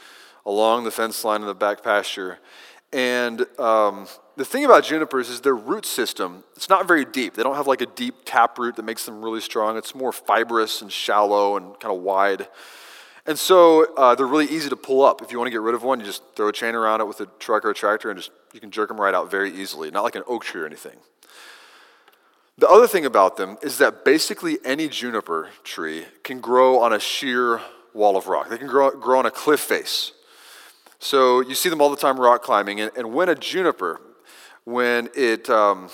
along 0.44 0.84
the 0.84 0.90
fence 0.90 1.25
line 1.25 1.40
in 1.40 1.46
the 1.46 1.54
back 1.54 1.82
pasture. 1.82 2.40
And 2.92 3.46
um, 3.58 4.06
the 4.37 4.44
thing 4.44 4.64
about 4.64 4.84
junipers 4.84 5.30
is 5.30 5.40
their 5.40 5.56
root 5.56 5.87
system, 5.87 6.44
it's 6.56 6.68
not 6.68 6.87
very 6.87 7.04
deep. 7.04 7.34
They 7.34 7.42
don't 7.42 7.56
have 7.56 7.66
like 7.66 7.80
a 7.80 7.87
deep 7.87 8.16
tap 8.25 8.58
root 8.58 8.76
that 8.76 8.84
makes 8.84 9.06
them 9.06 9.25
really 9.25 9.40
strong. 9.40 9.76
It's 9.76 9.94
more 9.94 10.12
fibrous 10.12 10.82
and 10.82 10.92
shallow 10.92 11.56
and 11.56 11.78
kind 11.80 11.94
of 11.94 12.02
wide. 12.02 12.49
And 13.26 13.38
so 13.38 13.94
uh, 13.94 14.14
they're 14.14 14.26
really 14.26 14.46
easy 14.46 14.68
to 14.68 14.76
pull 14.76 15.02
up. 15.02 15.22
If 15.22 15.30
you 15.30 15.38
want 15.38 15.46
to 15.46 15.52
get 15.52 15.61
rid 15.61 15.75
of 15.75 15.82
one, 15.82 16.00
you 16.00 16.06
just 16.06 16.22
throw 16.34 16.49
a 16.49 16.52
chain 16.52 16.75
around 16.75 17.00
it 17.00 17.06
with 17.06 17.20
a 17.20 17.26
truck 17.38 17.64
or 17.64 17.70
a 17.70 17.75
tractor 17.75 18.11
and 18.11 18.18
just 18.18 18.32
you 18.52 18.61
can 18.61 18.70
jerk 18.70 18.88
them 18.88 19.00
right 19.00 19.14
out 19.14 19.30
very 19.30 19.54
easily, 19.54 19.90
not 19.90 20.02
like 20.02 20.16
an 20.16 20.25
oak 20.26 20.44
tree 20.44 20.61
or 20.61 20.66
anything. 20.66 20.96
The 22.58 22.68
other 22.68 22.87
thing 22.87 23.06
about 23.06 23.37
them 23.37 23.56
is 23.62 23.78
that 23.78 24.04
basically 24.04 24.58
any 24.64 24.88
juniper 24.88 25.50
tree 25.64 26.04
can 26.22 26.40
grow 26.40 26.80
on 26.80 26.92
a 26.92 27.00
sheer 27.00 27.61
wall 27.94 28.16
of 28.16 28.26
rock. 28.26 28.49
They 28.49 28.58
can 28.58 28.66
grow, 28.66 28.90
grow 28.90 29.18
on 29.18 29.26
a 29.26 29.30
cliff 29.30 29.61
face. 29.61 30.12
So 31.02 31.40
you 31.40 31.56
see 31.56 31.68
them 31.68 31.80
all 31.80 31.90
the 31.90 31.97
time 31.97 32.18
rock 32.18 32.44
climbing. 32.44 32.80
And, 32.80 32.92
and 32.97 33.12
when 33.12 33.28
a 33.28 33.35
juniper, 33.35 34.00
when 34.62 35.09
it, 35.16 35.50
um, 35.50 35.90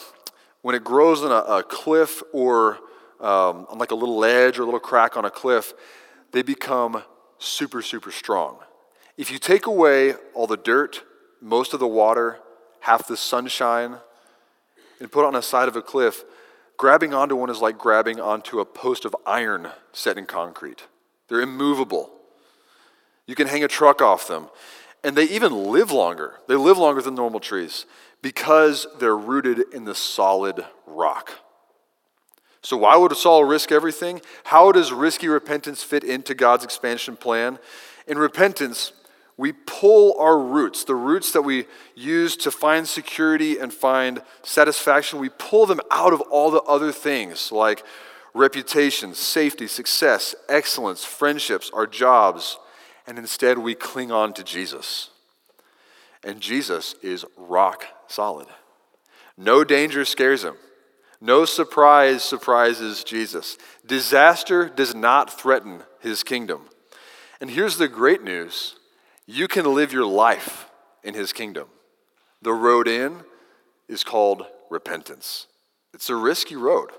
when 0.61 0.75
it 0.75 0.85
grows 0.85 1.25
on 1.25 1.33
a, 1.33 1.61
a 1.61 1.63
cliff 1.63 2.23
or 2.31 2.75
um, 3.19 3.67
on 3.71 3.79
like 3.79 3.91
a 3.91 3.95
little 3.95 4.19
ledge 4.19 4.59
or 4.59 4.63
a 4.63 4.65
little 4.67 4.79
crack 4.79 5.17
on 5.17 5.25
a 5.25 5.31
cliff, 5.31 5.73
they 6.33 6.43
become 6.43 7.03
super, 7.39 7.81
super 7.81 8.13
strong. 8.13 8.59
If 9.17 9.31
you 9.31 9.39
take 9.39 9.65
away 9.65 10.13
all 10.35 10.47
the 10.47 10.59
dirt, 10.59 11.03
most 11.41 11.73
of 11.73 11.81
the 11.81 11.89
water, 11.89 12.39
half 12.81 13.09
the 13.09 13.17
sunshine, 13.17 13.97
and 15.01 15.11
put 15.11 15.25
it 15.25 15.27
on 15.27 15.33
the 15.33 15.41
side 15.41 15.69
of 15.69 15.77
a 15.77 15.81
cliff, 15.81 16.23
grabbing 16.77 17.15
onto 17.15 17.35
one 17.35 17.49
is 17.49 17.63
like 17.63 17.79
grabbing 17.79 18.21
onto 18.21 18.61
a 18.61 18.67
post 18.67 19.07
of 19.07 19.17
iron 19.25 19.69
set 19.91 20.19
in 20.19 20.27
concrete. 20.27 20.87
They're 21.29 21.41
immovable. 21.41 22.11
You 23.27 23.35
can 23.35 23.47
hang 23.47 23.65
a 23.65 23.69
truck 23.69 24.03
off 24.03 24.29
them. 24.29 24.49
And 25.05 25.17
they 25.17 25.25
even 25.25 25.71
live 25.71 25.91
longer. 25.91 26.35
They 26.49 26.57
live 26.57 26.79
longer 26.79 27.01
than 27.01 27.15
normal 27.15 27.41
trees 27.41 27.87
because 28.23 28.87
they're 28.99 29.17
rooted 29.17 29.73
in 29.73 29.85
the 29.85 29.95
solid 29.95 30.65
rock. 30.87 31.31
So, 32.63 32.77
why 32.77 32.97
would 32.97 33.17
Saul 33.17 33.45
risk 33.45 33.71
everything? 33.71 34.21
How 34.45 34.73
does 34.73 34.93
risky 34.93 35.29
repentance 35.29 35.83
fit 35.83 36.03
into 36.03 36.35
God's 36.35 36.65
expansion 36.65 37.17
plan? 37.17 37.59
In 38.07 38.19
repentance, 38.19 38.93
we 39.39 39.53
pull 39.53 40.19
our 40.19 40.37
roots, 40.37 40.83
the 40.83 40.97
roots 40.97 41.31
that 41.33 41.43
we 41.43 41.67
use 41.95 42.37
to 42.39 42.51
find 42.51 42.89
security 42.89 43.57
and 43.59 43.73
find 43.73 44.21
satisfaction, 44.43 45.21
we 45.21 45.29
pull 45.29 45.65
them 45.65 45.81
out 45.93 46.13
of 46.13 46.21
all 46.23 46.51
the 46.51 46.63
other 46.63 46.91
things 46.91 47.53
like 47.53 47.85
reputation, 48.35 49.15
safety, 49.15 49.69
success, 49.69 50.35
excellence, 50.49 51.05
friendships, 51.05 51.71
our 51.73 51.87
jobs, 51.87 52.59
and 53.09 53.19
instead 53.19 53.59
we 53.59 53.75
cling 53.75 54.13
on 54.13 54.35
to 54.35 54.45
Jesus. 54.45 55.09
And 56.23 56.41
Jesus 56.43 56.95
is 57.03 57.25
rock 57.39 57.87
solid. 58.07 58.49
No 59.37 59.65
danger 59.65 60.05
scares 60.05 60.45
him. 60.45 60.57
No 61.19 61.47
surprise 61.47 62.23
surprises 62.23 63.03
Jesus. 63.03 63.57
Disaster 63.87 64.69
does 64.69 64.95
not 64.95 65.33
threaten 65.33 65.83
his 66.01 66.23
kingdom. 66.23 66.69
And 67.41 67.51
here's 67.51 67.79
the 67.79 67.89
great 67.89 68.23
news 68.23 68.77
you 69.27 69.49
can 69.49 69.65
live 69.75 69.93
your 69.93 70.07
life 70.07 70.69
in 71.03 71.15
his 71.15 71.33
kingdom. 71.33 71.69
The 72.43 72.53
road 72.53 72.87
in 72.87 73.21
is 73.89 74.05
called 74.05 74.45
repentance. 74.69 75.47
It's 75.95 76.11
a 76.11 76.17
risky 76.17 76.57
road. 76.57 76.91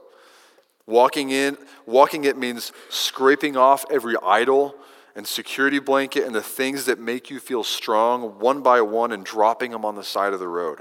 Walking 0.87 1.29
in, 1.29 1.55
walking 1.85 2.23
it 2.23 2.35
means 2.35 2.71
scraping 2.89 3.55
off 3.55 3.85
every 3.91 4.15
idol 4.25 4.75
and 5.15 5.27
security 5.27 5.79
blanket 5.79 6.25
and 6.25 6.35
the 6.35 6.41
things 6.41 6.85
that 6.85 6.99
make 6.99 7.29
you 7.29 7.39
feel 7.39 7.63
strong 7.63 8.39
one 8.39 8.61
by 8.61 8.81
one 8.81 9.11
and 9.11 9.25
dropping 9.25 9.71
them 9.71 9.85
on 9.85 9.95
the 9.95 10.03
side 10.03 10.33
of 10.33 10.39
the 10.39 10.47
road. 10.47 10.79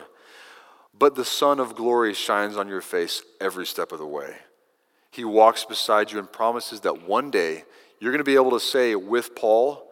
But 0.99 1.14
the 1.14 1.25
Sun 1.25 1.61
of 1.61 1.76
glory 1.76 2.12
shines 2.14 2.56
on 2.56 2.68
your 2.68 2.80
face 2.80 3.23
every 3.40 3.66
step 3.66 3.92
of 3.92 3.99
the 3.99 4.06
way. 4.06 4.37
He 5.11 5.25
walks 5.25 5.64
beside 5.64 6.12
you 6.12 6.18
and 6.18 6.30
promises 6.30 6.80
that 6.80 7.02
one 7.02 7.30
day 7.30 7.64
you're 8.00 8.12
going 8.12 8.18
to 8.18 8.25
be 8.25 8.35
able 8.35 8.50
to 8.50 8.61
say 8.61 8.94
with 8.94 9.35
Paul, 9.35 9.85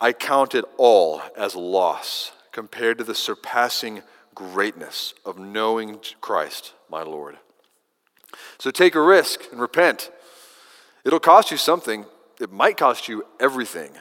I 0.00 0.12
count 0.12 0.54
it 0.54 0.64
all 0.76 1.22
as 1.36 1.54
loss 1.54 2.32
compared 2.52 2.98
to 2.98 3.04
the 3.04 3.14
surpassing 3.14 4.02
greatness 4.34 5.14
of 5.24 5.38
knowing 5.38 6.00
Christ, 6.20 6.72
my 6.90 7.02
Lord. 7.02 7.36
So 8.58 8.70
take 8.70 8.94
a 8.94 9.00
risk 9.00 9.42
and 9.52 9.60
repent. 9.60 10.10
It'll 11.04 11.20
cost 11.20 11.50
you 11.50 11.56
something, 11.56 12.04
it 12.40 12.50
might 12.52 12.76
cost 12.76 13.08
you 13.08 13.24
everything, 13.38 13.92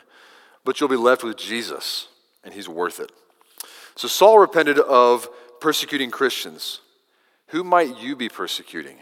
but 0.63 0.79
you'll 0.79 0.89
be 0.89 0.96
left 0.96 1.24
with 1.24 1.38
Jesus, 1.38 2.08
and 2.43 2.53
he's 2.53 2.69
worth 2.69 3.00
it. 3.00 3.12
So 3.96 4.08
Saul 4.08 4.39
repented 4.39 4.79
of 4.79 5.27
persecuting 5.60 6.12
Christians. 6.12 6.81
Who 7.48 7.63
might 7.63 7.98
you 7.98 8.15
be 8.15 8.29
persecuting? 8.29 8.98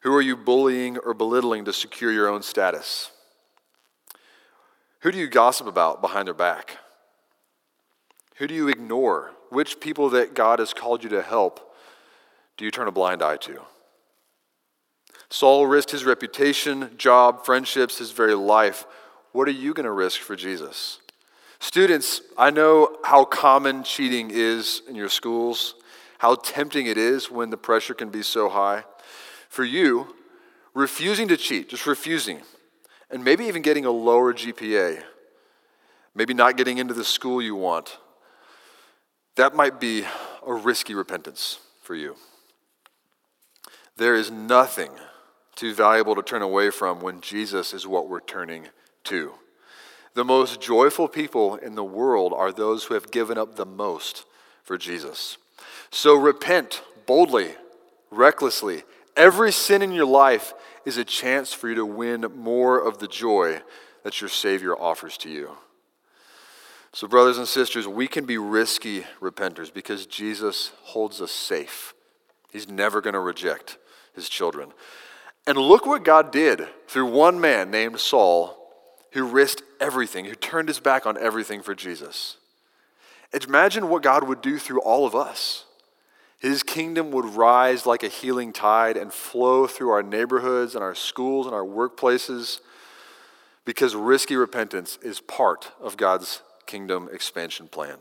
Who 0.00 0.14
are 0.14 0.22
you 0.22 0.36
bullying 0.36 0.98
or 0.98 1.14
belittling 1.14 1.64
to 1.64 1.72
secure 1.72 2.12
your 2.12 2.28
own 2.28 2.42
status? 2.42 3.10
Who 5.00 5.12
do 5.12 5.18
you 5.18 5.28
gossip 5.28 5.66
about 5.66 6.00
behind 6.00 6.26
their 6.26 6.34
back? 6.34 6.78
Who 8.36 8.46
do 8.46 8.54
you 8.54 8.68
ignore? 8.68 9.32
Which 9.50 9.80
people 9.80 10.10
that 10.10 10.34
God 10.34 10.58
has 10.58 10.74
called 10.74 11.04
you 11.04 11.10
to 11.10 11.22
help 11.22 11.74
do 12.56 12.64
you 12.64 12.70
turn 12.70 12.88
a 12.88 12.92
blind 12.92 13.22
eye 13.22 13.36
to? 13.38 13.60
Saul 15.34 15.66
risked 15.66 15.90
his 15.90 16.04
reputation, 16.04 16.90
job, 16.96 17.44
friendships, 17.44 17.98
his 17.98 18.12
very 18.12 18.36
life. 18.36 18.86
What 19.32 19.48
are 19.48 19.50
you 19.50 19.74
going 19.74 19.82
to 19.82 19.90
risk 19.90 20.20
for 20.20 20.36
Jesus? 20.36 21.00
Students, 21.58 22.20
I 22.38 22.50
know 22.50 22.98
how 23.02 23.24
common 23.24 23.82
cheating 23.82 24.30
is 24.30 24.82
in 24.88 24.94
your 24.94 25.08
schools, 25.08 25.74
how 26.18 26.36
tempting 26.36 26.86
it 26.86 26.96
is 26.96 27.32
when 27.32 27.50
the 27.50 27.56
pressure 27.56 27.94
can 27.94 28.10
be 28.10 28.22
so 28.22 28.48
high. 28.48 28.84
For 29.48 29.64
you, 29.64 30.14
refusing 30.72 31.26
to 31.26 31.36
cheat, 31.36 31.68
just 31.68 31.84
refusing, 31.84 32.42
and 33.10 33.24
maybe 33.24 33.46
even 33.46 33.62
getting 33.62 33.84
a 33.84 33.90
lower 33.90 34.32
GPA, 34.32 35.02
maybe 36.14 36.32
not 36.32 36.56
getting 36.56 36.78
into 36.78 36.94
the 36.94 37.02
school 37.02 37.42
you 37.42 37.56
want, 37.56 37.98
that 39.34 39.52
might 39.52 39.80
be 39.80 40.04
a 40.46 40.54
risky 40.54 40.94
repentance 40.94 41.58
for 41.82 41.96
you. 41.96 42.14
There 43.96 44.14
is 44.14 44.30
nothing 44.30 44.92
too 45.54 45.74
valuable 45.74 46.14
to 46.14 46.22
turn 46.22 46.42
away 46.42 46.70
from 46.70 47.00
when 47.00 47.20
Jesus 47.20 47.72
is 47.72 47.86
what 47.86 48.08
we're 48.08 48.20
turning 48.20 48.68
to. 49.04 49.34
The 50.14 50.24
most 50.24 50.60
joyful 50.60 51.08
people 51.08 51.56
in 51.56 51.74
the 51.74 51.84
world 51.84 52.32
are 52.32 52.52
those 52.52 52.84
who 52.84 52.94
have 52.94 53.10
given 53.10 53.36
up 53.36 53.56
the 53.56 53.66
most 53.66 54.24
for 54.62 54.78
Jesus. 54.78 55.36
So 55.90 56.14
repent 56.14 56.82
boldly, 57.06 57.54
recklessly. 58.10 58.82
Every 59.16 59.52
sin 59.52 59.82
in 59.82 59.92
your 59.92 60.06
life 60.06 60.54
is 60.84 60.96
a 60.96 61.04
chance 61.04 61.52
for 61.52 61.68
you 61.68 61.74
to 61.76 61.86
win 61.86 62.22
more 62.36 62.78
of 62.78 62.98
the 62.98 63.08
joy 63.08 63.62
that 64.02 64.20
your 64.20 64.30
Savior 64.30 64.76
offers 64.76 65.16
to 65.18 65.30
you. 65.30 65.56
So, 66.92 67.08
brothers 67.08 67.38
and 67.38 67.48
sisters, 67.48 67.88
we 67.88 68.06
can 68.06 68.24
be 68.24 68.38
risky 68.38 69.04
repenters 69.20 69.72
because 69.72 70.06
Jesus 70.06 70.70
holds 70.82 71.20
us 71.20 71.32
safe. 71.32 71.92
He's 72.52 72.68
never 72.68 73.00
going 73.00 73.14
to 73.14 73.20
reject 73.20 73.78
his 74.14 74.28
children. 74.28 74.72
And 75.46 75.58
look 75.58 75.86
what 75.86 76.04
God 76.04 76.32
did 76.32 76.66
through 76.88 77.06
one 77.06 77.40
man 77.40 77.70
named 77.70 78.00
Saul 78.00 78.56
who 79.12 79.24
risked 79.24 79.62
everything, 79.80 80.24
who 80.24 80.34
turned 80.34 80.68
his 80.68 80.80
back 80.80 81.06
on 81.06 81.16
everything 81.18 81.62
for 81.62 81.74
Jesus. 81.74 82.36
Imagine 83.32 83.88
what 83.88 84.02
God 84.02 84.26
would 84.26 84.40
do 84.40 84.58
through 84.58 84.80
all 84.80 85.06
of 85.06 85.14
us. 85.14 85.64
His 86.38 86.62
kingdom 86.62 87.10
would 87.10 87.24
rise 87.24 87.86
like 87.86 88.02
a 88.02 88.08
healing 88.08 88.52
tide 88.52 88.96
and 88.96 89.12
flow 89.12 89.66
through 89.66 89.90
our 89.90 90.02
neighborhoods 90.02 90.74
and 90.74 90.82
our 90.82 90.94
schools 90.94 91.46
and 91.46 91.54
our 91.54 91.64
workplaces 91.64 92.60
because 93.64 93.94
risky 93.94 94.36
repentance 94.36 94.98
is 95.02 95.20
part 95.20 95.72
of 95.80 95.96
God's 95.96 96.42
kingdom 96.66 97.08
expansion 97.12 97.68
plan. 97.68 97.96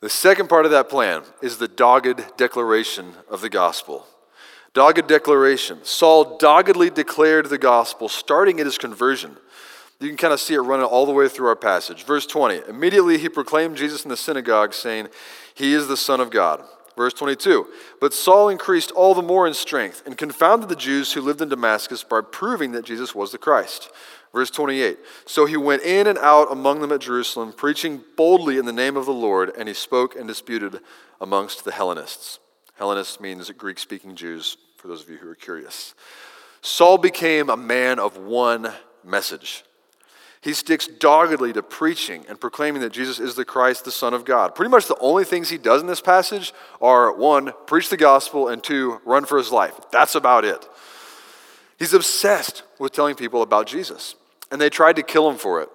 The 0.00 0.08
second 0.08 0.48
part 0.48 0.64
of 0.64 0.70
that 0.70 0.88
plan 0.88 1.22
is 1.42 1.58
the 1.58 1.68
dogged 1.68 2.36
declaration 2.36 3.14
of 3.28 3.40
the 3.40 3.50
gospel. 3.50 4.06
Dogged 4.74 5.06
declaration. 5.06 5.78
Saul 5.82 6.38
doggedly 6.38 6.90
declared 6.90 7.46
the 7.46 7.58
gospel, 7.58 8.08
starting 8.08 8.60
at 8.60 8.66
his 8.66 8.78
conversion. 8.78 9.36
You 10.00 10.08
can 10.08 10.16
kind 10.16 10.32
of 10.32 10.40
see 10.40 10.54
it 10.54 10.60
running 10.60 10.86
all 10.86 11.06
the 11.06 11.12
way 11.12 11.28
through 11.28 11.48
our 11.48 11.56
passage. 11.56 12.04
Verse 12.04 12.26
20 12.26 12.62
Immediately 12.68 13.18
he 13.18 13.28
proclaimed 13.28 13.76
Jesus 13.76 14.04
in 14.04 14.10
the 14.10 14.16
synagogue, 14.16 14.72
saying, 14.72 15.08
He 15.54 15.72
is 15.72 15.88
the 15.88 15.96
Son 15.96 16.20
of 16.20 16.30
God. 16.30 16.62
Verse 16.96 17.14
22 17.14 17.66
But 18.00 18.12
Saul 18.12 18.48
increased 18.48 18.90
all 18.92 19.14
the 19.14 19.22
more 19.22 19.46
in 19.46 19.54
strength 19.54 20.02
and 20.06 20.16
confounded 20.16 20.68
the 20.68 20.76
Jews 20.76 21.12
who 21.12 21.20
lived 21.20 21.40
in 21.40 21.48
Damascus 21.48 22.04
by 22.04 22.20
proving 22.20 22.72
that 22.72 22.84
Jesus 22.84 23.14
was 23.14 23.32
the 23.32 23.38
Christ. 23.38 23.90
Verse 24.32 24.50
28 24.50 24.98
So 25.24 25.46
he 25.46 25.56
went 25.56 25.82
in 25.82 26.06
and 26.06 26.18
out 26.18 26.52
among 26.52 26.80
them 26.80 26.92
at 26.92 27.00
Jerusalem, 27.00 27.52
preaching 27.52 28.02
boldly 28.16 28.58
in 28.58 28.66
the 28.66 28.72
name 28.72 28.96
of 28.96 29.06
the 29.06 29.12
Lord, 29.12 29.52
and 29.56 29.68
he 29.68 29.74
spoke 29.74 30.14
and 30.14 30.28
disputed 30.28 30.80
amongst 31.20 31.64
the 31.64 31.72
Hellenists. 31.72 32.38
Hellenists 32.78 33.20
means 33.20 33.50
Greek 33.50 33.78
speaking 33.78 34.14
Jews, 34.14 34.56
for 34.76 34.86
those 34.86 35.02
of 35.02 35.10
you 35.10 35.16
who 35.16 35.28
are 35.28 35.34
curious. 35.34 35.94
Saul 36.60 36.96
became 36.96 37.50
a 37.50 37.56
man 37.56 37.98
of 37.98 38.16
one 38.16 38.72
message. 39.04 39.64
He 40.40 40.54
sticks 40.54 40.86
doggedly 40.86 41.52
to 41.54 41.62
preaching 41.64 42.24
and 42.28 42.40
proclaiming 42.40 42.80
that 42.82 42.92
Jesus 42.92 43.18
is 43.18 43.34
the 43.34 43.44
Christ, 43.44 43.84
the 43.84 43.90
Son 43.90 44.14
of 44.14 44.24
God. 44.24 44.54
Pretty 44.54 44.70
much 44.70 44.86
the 44.86 44.98
only 45.00 45.24
things 45.24 45.48
he 45.48 45.58
does 45.58 45.80
in 45.80 45.88
this 45.88 46.00
passage 46.00 46.54
are 46.80 47.12
one, 47.12 47.52
preach 47.66 47.88
the 47.88 47.96
gospel, 47.96 48.46
and 48.46 48.62
two, 48.62 49.00
run 49.04 49.24
for 49.24 49.38
his 49.38 49.50
life. 49.50 49.74
That's 49.90 50.14
about 50.14 50.44
it. 50.44 50.64
He's 51.80 51.94
obsessed 51.94 52.62
with 52.78 52.92
telling 52.92 53.16
people 53.16 53.42
about 53.42 53.66
Jesus, 53.66 54.14
and 54.52 54.60
they 54.60 54.70
tried 54.70 54.96
to 54.96 55.02
kill 55.02 55.28
him 55.28 55.36
for 55.36 55.60
it. 55.60 55.68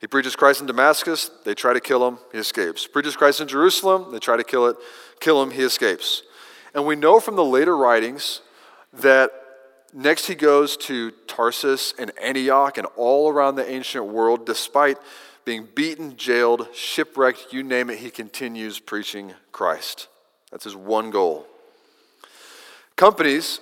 He 0.00 0.06
preaches 0.06 0.36
Christ 0.36 0.60
in 0.60 0.66
Damascus, 0.66 1.30
they 1.44 1.54
try 1.54 1.72
to 1.72 1.80
kill 1.80 2.06
him, 2.06 2.18
he 2.32 2.38
escapes. 2.38 2.86
Preaches 2.86 3.16
Christ 3.16 3.40
in 3.40 3.48
Jerusalem, 3.48 4.12
they 4.12 4.18
try 4.18 4.36
to 4.36 4.44
kill 4.44 4.66
it, 4.66 4.76
kill 5.20 5.42
him, 5.42 5.50
he 5.50 5.62
escapes. 5.62 6.22
And 6.74 6.84
we 6.84 6.96
know 6.96 7.20
from 7.20 7.36
the 7.36 7.44
later 7.44 7.76
writings 7.76 8.42
that 8.92 9.30
Next, 9.96 10.26
he 10.26 10.34
goes 10.34 10.76
to 10.78 11.12
Tarsus 11.28 11.94
and 12.00 12.10
Antioch 12.20 12.78
and 12.78 12.86
all 12.96 13.30
around 13.30 13.54
the 13.54 13.70
ancient 13.70 14.06
world. 14.06 14.44
Despite 14.44 14.98
being 15.44 15.68
beaten, 15.72 16.16
jailed, 16.16 16.66
shipwrecked, 16.74 17.52
you 17.52 17.62
name 17.62 17.90
it, 17.90 17.98
he 17.98 18.10
continues 18.10 18.80
preaching 18.80 19.34
Christ. 19.52 20.08
That's 20.50 20.64
his 20.64 20.74
one 20.74 21.10
goal. 21.10 21.46
Companies 22.96 23.60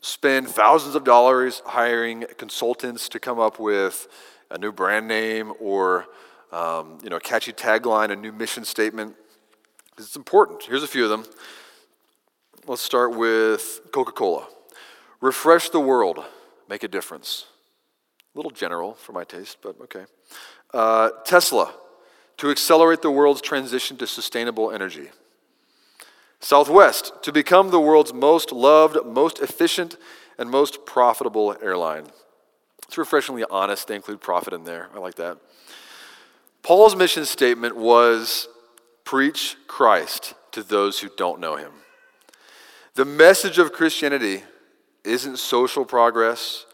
spend 0.00 0.48
thousands 0.48 0.94
of 0.94 1.04
dollars 1.04 1.60
hiring 1.66 2.24
consultants 2.38 3.10
to 3.10 3.20
come 3.20 3.38
up 3.38 3.60
with 3.60 4.08
a 4.50 4.58
new 4.58 4.72
brand 4.72 5.08
name 5.08 5.52
or 5.60 6.06
um, 6.52 6.98
you 7.02 7.10
know, 7.10 7.16
a 7.16 7.20
catchy 7.20 7.52
tagline, 7.52 8.10
a 8.10 8.16
new 8.16 8.32
mission 8.32 8.64
statement. 8.64 9.14
It's 9.98 10.16
important. 10.16 10.62
Here's 10.64 10.82
a 10.82 10.88
few 10.88 11.04
of 11.04 11.10
them. 11.10 11.24
Let's 12.66 12.82
start 12.82 13.16
with 13.16 13.80
Coca 13.92 14.12
Cola. 14.12 14.46
Refresh 15.20 15.70
the 15.70 15.80
world, 15.80 16.24
make 16.68 16.82
a 16.82 16.88
difference. 16.88 17.46
A 18.34 18.38
little 18.38 18.50
general 18.50 18.94
for 18.94 19.12
my 19.12 19.24
taste, 19.24 19.58
but 19.62 19.80
okay. 19.80 20.04
Uh, 20.74 21.10
Tesla, 21.24 21.72
to 22.36 22.50
accelerate 22.50 23.02
the 23.02 23.10
world's 23.10 23.40
transition 23.40 23.96
to 23.96 24.06
sustainable 24.06 24.70
energy. 24.70 25.10
Southwest, 26.40 27.12
to 27.22 27.32
become 27.32 27.70
the 27.70 27.80
world's 27.80 28.12
most 28.12 28.52
loved, 28.52 28.98
most 29.06 29.38
efficient, 29.38 29.96
and 30.38 30.50
most 30.50 30.84
profitable 30.84 31.56
airline. 31.62 32.06
It's 32.86 32.98
refreshingly 32.98 33.44
honest. 33.50 33.88
They 33.88 33.96
include 33.96 34.20
profit 34.20 34.52
in 34.52 34.64
there. 34.64 34.88
I 34.94 34.98
like 34.98 35.16
that. 35.16 35.38
Paul's 36.62 36.96
mission 36.96 37.24
statement 37.24 37.76
was 37.76 38.48
preach 39.04 39.56
Christ 39.66 40.34
to 40.52 40.62
those 40.62 41.00
who 41.00 41.08
don't 41.16 41.40
know 41.40 41.56
him. 41.56 41.72
The 42.94 43.04
message 43.04 43.58
of 43.58 43.72
Christianity 43.72 44.42
isn't 45.04 45.38
social 45.38 45.84
progress 45.84 46.66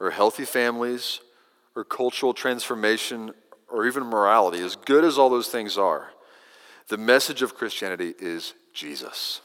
or 0.00 0.10
healthy 0.10 0.44
families 0.44 1.20
or 1.74 1.84
cultural 1.84 2.32
transformation 2.34 3.32
or 3.68 3.86
even 3.86 4.04
morality, 4.04 4.60
as 4.60 4.76
good 4.76 5.04
as 5.04 5.18
all 5.18 5.28
those 5.28 5.48
things 5.48 5.76
are, 5.76 6.08
the 6.88 6.96
message 6.96 7.42
of 7.42 7.54
Christianity 7.54 8.14
is 8.18 8.54
Jesus. 8.72 9.40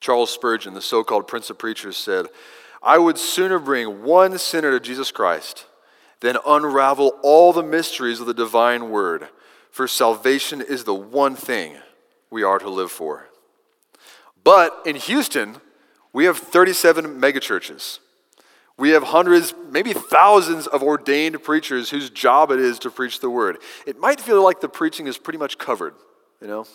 Charles 0.00 0.30
Spurgeon, 0.30 0.74
the 0.74 0.82
so 0.82 1.02
called 1.02 1.26
Prince 1.26 1.50
of 1.50 1.58
Preachers, 1.58 1.96
said, 1.96 2.26
I 2.86 2.98
would 2.98 3.18
sooner 3.18 3.58
bring 3.58 4.04
one 4.04 4.38
sinner 4.38 4.70
to 4.70 4.78
Jesus 4.78 5.10
Christ 5.10 5.66
than 6.20 6.38
unravel 6.46 7.18
all 7.24 7.52
the 7.52 7.64
mysteries 7.64 8.20
of 8.20 8.26
the 8.26 8.32
divine 8.32 8.90
word, 8.90 9.26
for 9.72 9.88
salvation 9.88 10.62
is 10.62 10.84
the 10.84 10.94
one 10.94 11.34
thing 11.34 11.78
we 12.30 12.44
are 12.44 12.60
to 12.60 12.70
live 12.70 12.92
for. 12.92 13.26
But 14.44 14.72
in 14.86 14.94
Houston, 14.94 15.56
we 16.12 16.26
have 16.26 16.38
37 16.38 17.20
megachurches. 17.20 17.98
We 18.78 18.90
have 18.90 19.02
hundreds, 19.02 19.52
maybe 19.68 19.92
thousands 19.92 20.68
of 20.68 20.84
ordained 20.84 21.42
preachers 21.42 21.90
whose 21.90 22.08
job 22.08 22.52
it 22.52 22.60
is 22.60 22.78
to 22.80 22.90
preach 22.90 23.18
the 23.18 23.30
word. 23.30 23.58
It 23.84 23.98
might 23.98 24.20
feel 24.20 24.44
like 24.44 24.60
the 24.60 24.68
preaching 24.68 25.08
is 25.08 25.18
pretty 25.18 25.40
much 25.40 25.58
covered, 25.58 25.94
you 26.40 26.46
know? 26.46 26.66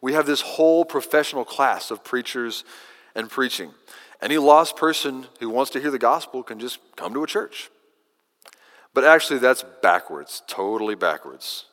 We 0.00 0.14
have 0.14 0.24
this 0.24 0.40
whole 0.40 0.86
professional 0.86 1.44
class 1.44 1.90
of 1.90 2.04
preachers 2.04 2.64
and 3.14 3.28
preaching. 3.28 3.70
Any 4.22 4.38
lost 4.38 4.76
person 4.76 5.26
who 5.40 5.50
wants 5.50 5.70
to 5.72 5.80
hear 5.80 5.90
the 5.90 5.98
gospel 5.98 6.42
can 6.42 6.58
just 6.58 6.78
come 6.96 7.12
to 7.14 7.22
a 7.22 7.26
church. 7.26 7.70
But 8.94 9.04
actually, 9.04 9.40
that's 9.40 9.64
backwards, 9.82 10.42
totally 10.46 10.94
backwards. 10.94 11.66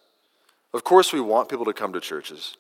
Of 0.74 0.84
course, 0.84 1.14
we 1.14 1.22
want 1.22 1.50
people 1.50 1.66
to 1.66 1.74
come 1.74 1.94
to 1.94 2.00
churches, 2.00 2.56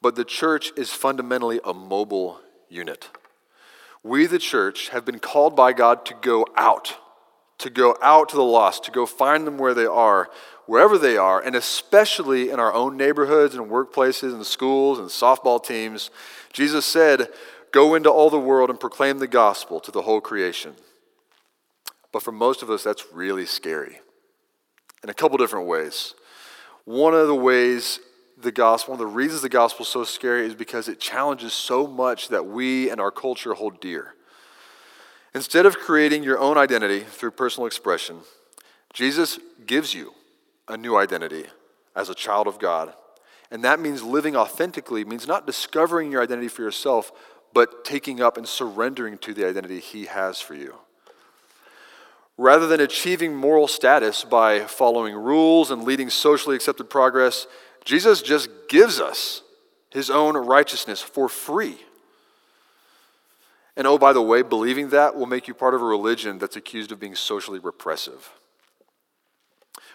but 0.00 0.16
the 0.16 0.24
church 0.24 0.72
is 0.76 0.90
fundamentally 0.90 1.60
a 1.64 1.74
mobile 1.74 2.40
unit. 2.68 3.08
We, 4.02 4.26
the 4.26 4.38
church, 4.38 4.90
have 4.90 5.04
been 5.04 5.18
called 5.18 5.56
by 5.56 5.72
God 5.72 6.04
to 6.06 6.14
go 6.14 6.46
out, 6.56 6.96
to 7.58 7.70
go 7.70 7.96
out 8.02 8.28
to 8.30 8.36
the 8.36 8.42
lost, 8.42 8.84
to 8.84 8.90
go 8.90 9.06
find 9.06 9.46
them 9.46 9.58
where 9.58 9.74
they 9.74 9.86
are, 9.86 10.28
wherever 10.66 10.96
they 10.96 11.16
are, 11.16 11.40
and 11.40 11.56
especially 11.56 12.50
in 12.50 12.60
our 12.60 12.72
own 12.72 12.96
neighborhoods 12.96 13.54
and 13.54 13.70
workplaces 13.70 14.32
and 14.32 14.46
schools 14.46 14.98
and 14.98 15.08
softball 15.08 15.62
teams. 15.62 16.10
Jesus 16.52 16.86
said, 16.86 17.28
Go 17.74 17.96
into 17.96 18.08
all 18.08 18.30
the 18.30 18.38
world 18.38 18.70
and 18.70 18.78
proclaim 18.78 19.18
the 19.18 19.26
gospel 19.26 19.80
to 19.80 19.90
the 19.90 20.02
whole 20.02 20.20
creation. 20.20 20.76
But 22.12 22.22
for 22.22 22.30
most 22.30 22.62
of 22.62 22.70
us, 22.70 22.84
that's 22.84 23.04
really 23.12 23.46
scary 23.46 23.98
in 25.02 25.10
a 25.10 25.14
couple 25.14 25.36
different 25.38 25.66
ways. 25.66 26.14
One 26.84 27.14
of 27.14 27.26
the 27.26 27.34
ways 27.34 27.98
the 28.40 28.52
gospel, 28.52 28.92
one 28.92 29.00
of 29.00 29.08
the 29.08 29.12
reasons 29.12 29.42
the 29.42 29.48
gospel 29.48 29.82
is 29.82 29.88
so 29.88 30.04
scary 30.04 30.46
is 30.46 30.54
because 30.54 30.86
it 30.86 31.00
challenges 31.00 31.52
so 31.52 31.88
much 31.88 32.28
that 32.28 32.46
we 32.46 32.90
and 32.90 33.00
our 33.00 33.10
culture 33.10 33.54
hold 33.54 33.80
dear. 33.80 34.14
Instead 35.34 35.66
of 35.66 35.76
creating 35.76 36.22
your 36.22 36.38
own 36.38 36.56
identity 36.56 37.00
through 37.00 37.32
personal 37.32 37.66
expression, 37.66 38.20
Jesus 38.92 39.40
gives 39.66 39.92
you 39.92 40.14
a 40.68 40.76
new 40.76 40.96
identity 40.96 41.46
as 41.96 42.08
a 42.08 42.14
child 42.14 42.46
of 42.46 42.60
God. 42.60 42.94
And 43.50 43.64
that 43.64 43.80
means 43.80 44.02
living 44.04 44.36
authentically, 44.36 45.04
means 45.04 45.26
not 45.26 45.44
discovering 45.44 46.12
your 46.12 46.22
identity 46.22 46.48
for 46.48 46.62
yourself, 46.62 47.10
but 47.54 47.84
taking 47.84 48.20
up 48.20 48.36
and 48.36 48.46
surrendering 48.46 49.16
to 49.18 49.32
the 49.32 49.48
identity 49.48 49.80
He 49.80 50.06
has 50.06 50.40
for 50.40 50.54
you. 50.54 50.74
Rather 52.36 52.66
than 52.66 52.80
achieving 52.80 53.34
moral 53.34 53.68
status 53.68 54.24
by 54.24 54.60
following 54.60 55.14
rules 55.14 55.70
and 55.70 55.84
leading 55.84 56.10
socially 56.10 56.56
accepted 56.56 56.90
progress, 56.90 57.46
Jesus 57.84 58.20
just 58.22 58.48
gives 58.68 58.98
us 58.98 59.42
his 59.90 60.10
own 60.10 60.36
righteousness 60.36 61.00
for 61.00 61.28
free. 61.28 61.78
And 63.76 63.86
oh, 63.86 63.98
by 63.98 64.12
the 64.12 64.22
way, 64.22 64.42
believing 64.42 64.90
that 64.90 65.14
will 65.14 65.26
make 65.26 65.46
you 65.46 65.54
part 65.54 65.74
of 65.74 65.82
a 65.82 65.84
religion 65.84 66.38
that's 66.38 66.56
accused 66.56 66.90
of 66.90 66.98
being 66.98 67.14
socially 67.14 67.60
repressive. 67.60 68.32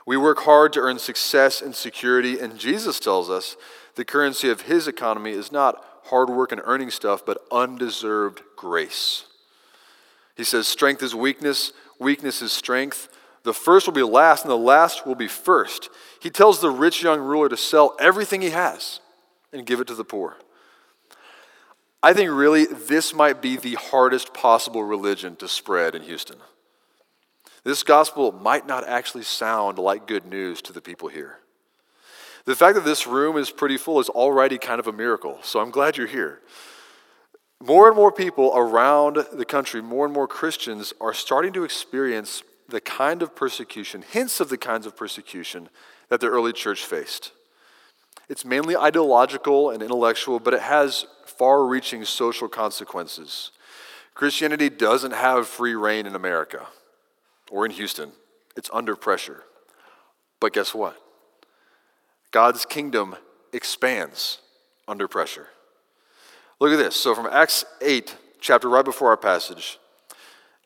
We 0.05 0.15
work 0.15 0.39
hard 0.39 0.71
to 0.73 0.79
earn 0.79 0.99
success 0.99 1.61
and 1.61 1.75
security, 1.75 2.39
and 2.39 2.57
Jesus 2.57 2.99
tells 2.99 3.29
us 3.29 3.57
the 3.95 4.05
currency 4.05 4.49
of 4.49 4.61
his 4.61 4.87
economy 4.87 5.31
is 5.31 5.51
not 5.51 5.98
hard 6.09 6.29
work 6.29 6.51
and 6.51 6.61
earning 6.65 6.91
stuff, 6.91 7.25
but 7.25 7.39
undeserved 7.51 8.41
grace. 8.55 9.25
He 10.35 10.43
says, 10.43 10.67
Strength 10.67 11.03
is 11.03 11.15
weakness, 11.15 11.71
weakness 11.99 12.41
is 12.41 12.51
strength. 12.51 13.09
The 13.43 13.53
first 13.53 13.87
will 13.87 13.93
be 13.93 14.03
last, 14.03 14.43
and 14.43 14.51
the 14.51 14.57
last 14.57 15.05
will 15.05 15.15
be 15.15 15.27
first. 15.27 15.89
He 16.21 16.29
tells 16.29 16.59
the 16.59 16.69
rich 16.69 17.01
young 17.01 17.19
ruler 17.19 17.49
to 17.49 17.57
sell 17.57 17.95
everything 17.99 18.41
he 18.41 18.49
has 18.49 18.99
and 19.53 19.65
give 19.65 19.79
it 19.79 19.87
to 19.87 19.95
the 19.95 20.03
poor. 20.03 20.35
I 22.01 22.13
think 22.13 22.31
really 22.31 22.65
this 22.65 23.13
might 23.13 23.41
be 23.41 23.57
the 23.57 23.75
hardest 23.75 24.33
possible 24.33 24.83
religion 24.83 25.35
to 25.37 25.47
spread 25.47 25.95
in 25.95 26.03
Houston. 26.03 26.37
This 27.63 27.83
gospel 27.83 28.31
might 28.31 28.65
not 28.65 28.87
actually 28.87 29.23
sound 29.25 29.77
like 29.77 30.07
good 30.07 30.25
news 30.25 30.61
to 30.63 30.73
the 30.73 30.81
people 30.81 31.09
here. 31.09 31.39
The 32.49 32.55
fact 32.55 32.73
that 32.73 32.83
this 32.83 33.05
room 33.05 33.37
is 33.37 33.51
pretty 33.51 33.77
full 33.77 33.99
is 33.99 34.09
already 34.09 34.57
kind 34.57 34.79
of 34.79 34.87
a 34.87 34.91
miracle, 34.91 35.37
so 35.43 35.59
I'm 35.59 35.69
glad 35.69 35.97
you're 35.97 36.07
here. 36.07 36.39
More 37.63 37.85
and 37.85 37.95
more 37.95 38.11
people 38.11 38.51
around 38.55 39.23
the 39.31 39.45
country, 39.45 39.83
more 39.83 40.03
and 40.03 40.11
more 40.11 40.27
Christians, 40.27 40.91
are 40.99 41.13
starting 41.13 41.53
to 41.53 41.63
experience 41.63 42.41
the 42.67 42.81
kind 42.81 43.21
of 43.21 43.35
persecution, 43.35 44.01
hints 44.01 44.39
of 44.39 44.49
the 44.49 44.57
kinds 44.57 44.87
of 44.87 44.97
persecution 44.97 45.69
that 46.09 46.21
the 46.21 46.27
early 46.27 46.51
church 46.51 46.83
faced. 46.83 47.33
It's 48.29 48.43
mainly 48.43 48.75
ideological 48.75 49.69
and 49.69 49.83
intellectual, 49.83 50.39
but 50.39 50.55
it 50.55 50.61
has 50.61 51.05
far 51.27 51.63
reaching 51.67 52.03
social 52.03 52.47
consequences. 52.47 53.51
Christianity 54.15 54.71
doesn't 54.71 55.13
have 55.13 55.47
free 55.47 55.75
reign 55.75 56.07
in 56.07 56.15
America 56.15 56.65
or 57.51 57.63
in 57.63 57.69
Houston, 57.73 58.13
it's 58.57 58.71
under 58.73 58.95
pressure. 58.95 59.43
But 60.39 60.53
guess 60.53 60.73
what? 60.73 60.99
God's 62.31 62.65
kingdom 62.65 63.15
expands 63.53 64.39
under 64.87 65.07
pressure. 65.07 65.47
Look 66.59 66.71
at 66.71 66.77
this. 66.77 66.95
So 66.95 67.15
from 67.15 67.27
Acts 67.27 67.65
8, 67.81 68.15
chapter 68.39 68.69
right 68.69 68.85
before 68.85 69.09
our 69.09 69.17
passage, 69.17 69.79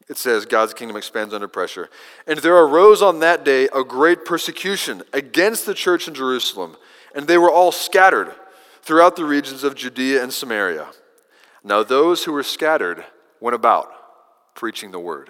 it 0.10 0.17
says 0.17 0.45
God's 0.45 0.73
kingdom 0.73 0.97
expands 0.97 1.34
under 1.34 1.47
pressure. 1.47 1.89
And 2.28 2.39
there 2.39 2.58
arose 2.58 3.02
on 3.02 3.19
that 3.19 3.45
day 3.45 3.69
a 3.73 3.84
great 3.84 4.26
persecution 4.26 5.04
against 5.13 5.65
the 5.65 5.73
church 5.73 6.08
in 6.08 6.13
Jerusalem, 6.13 6.76
and 7.15 7.28
they 7.28 7.38
were 7.38 7.52
all 7.52 7.71
scattered 7.71 8.34
throughout 8.82 9.15
the 9.15 9.26
regions 9.26 9.63
of 9.63 9.76
Judea 9.76 10.21
and 10.21 10.34
Samaria. 10.34 10.88
Now 11.63 11.84
those 11.84 12.26
who 12.26 12.34
were 12.34 12.43
scattered 12.43 13.06
went 13.39 13.56
about 13.56 13.89
preaching 14.56 14.91
the 14.91 14.99
word. 14.99 15.30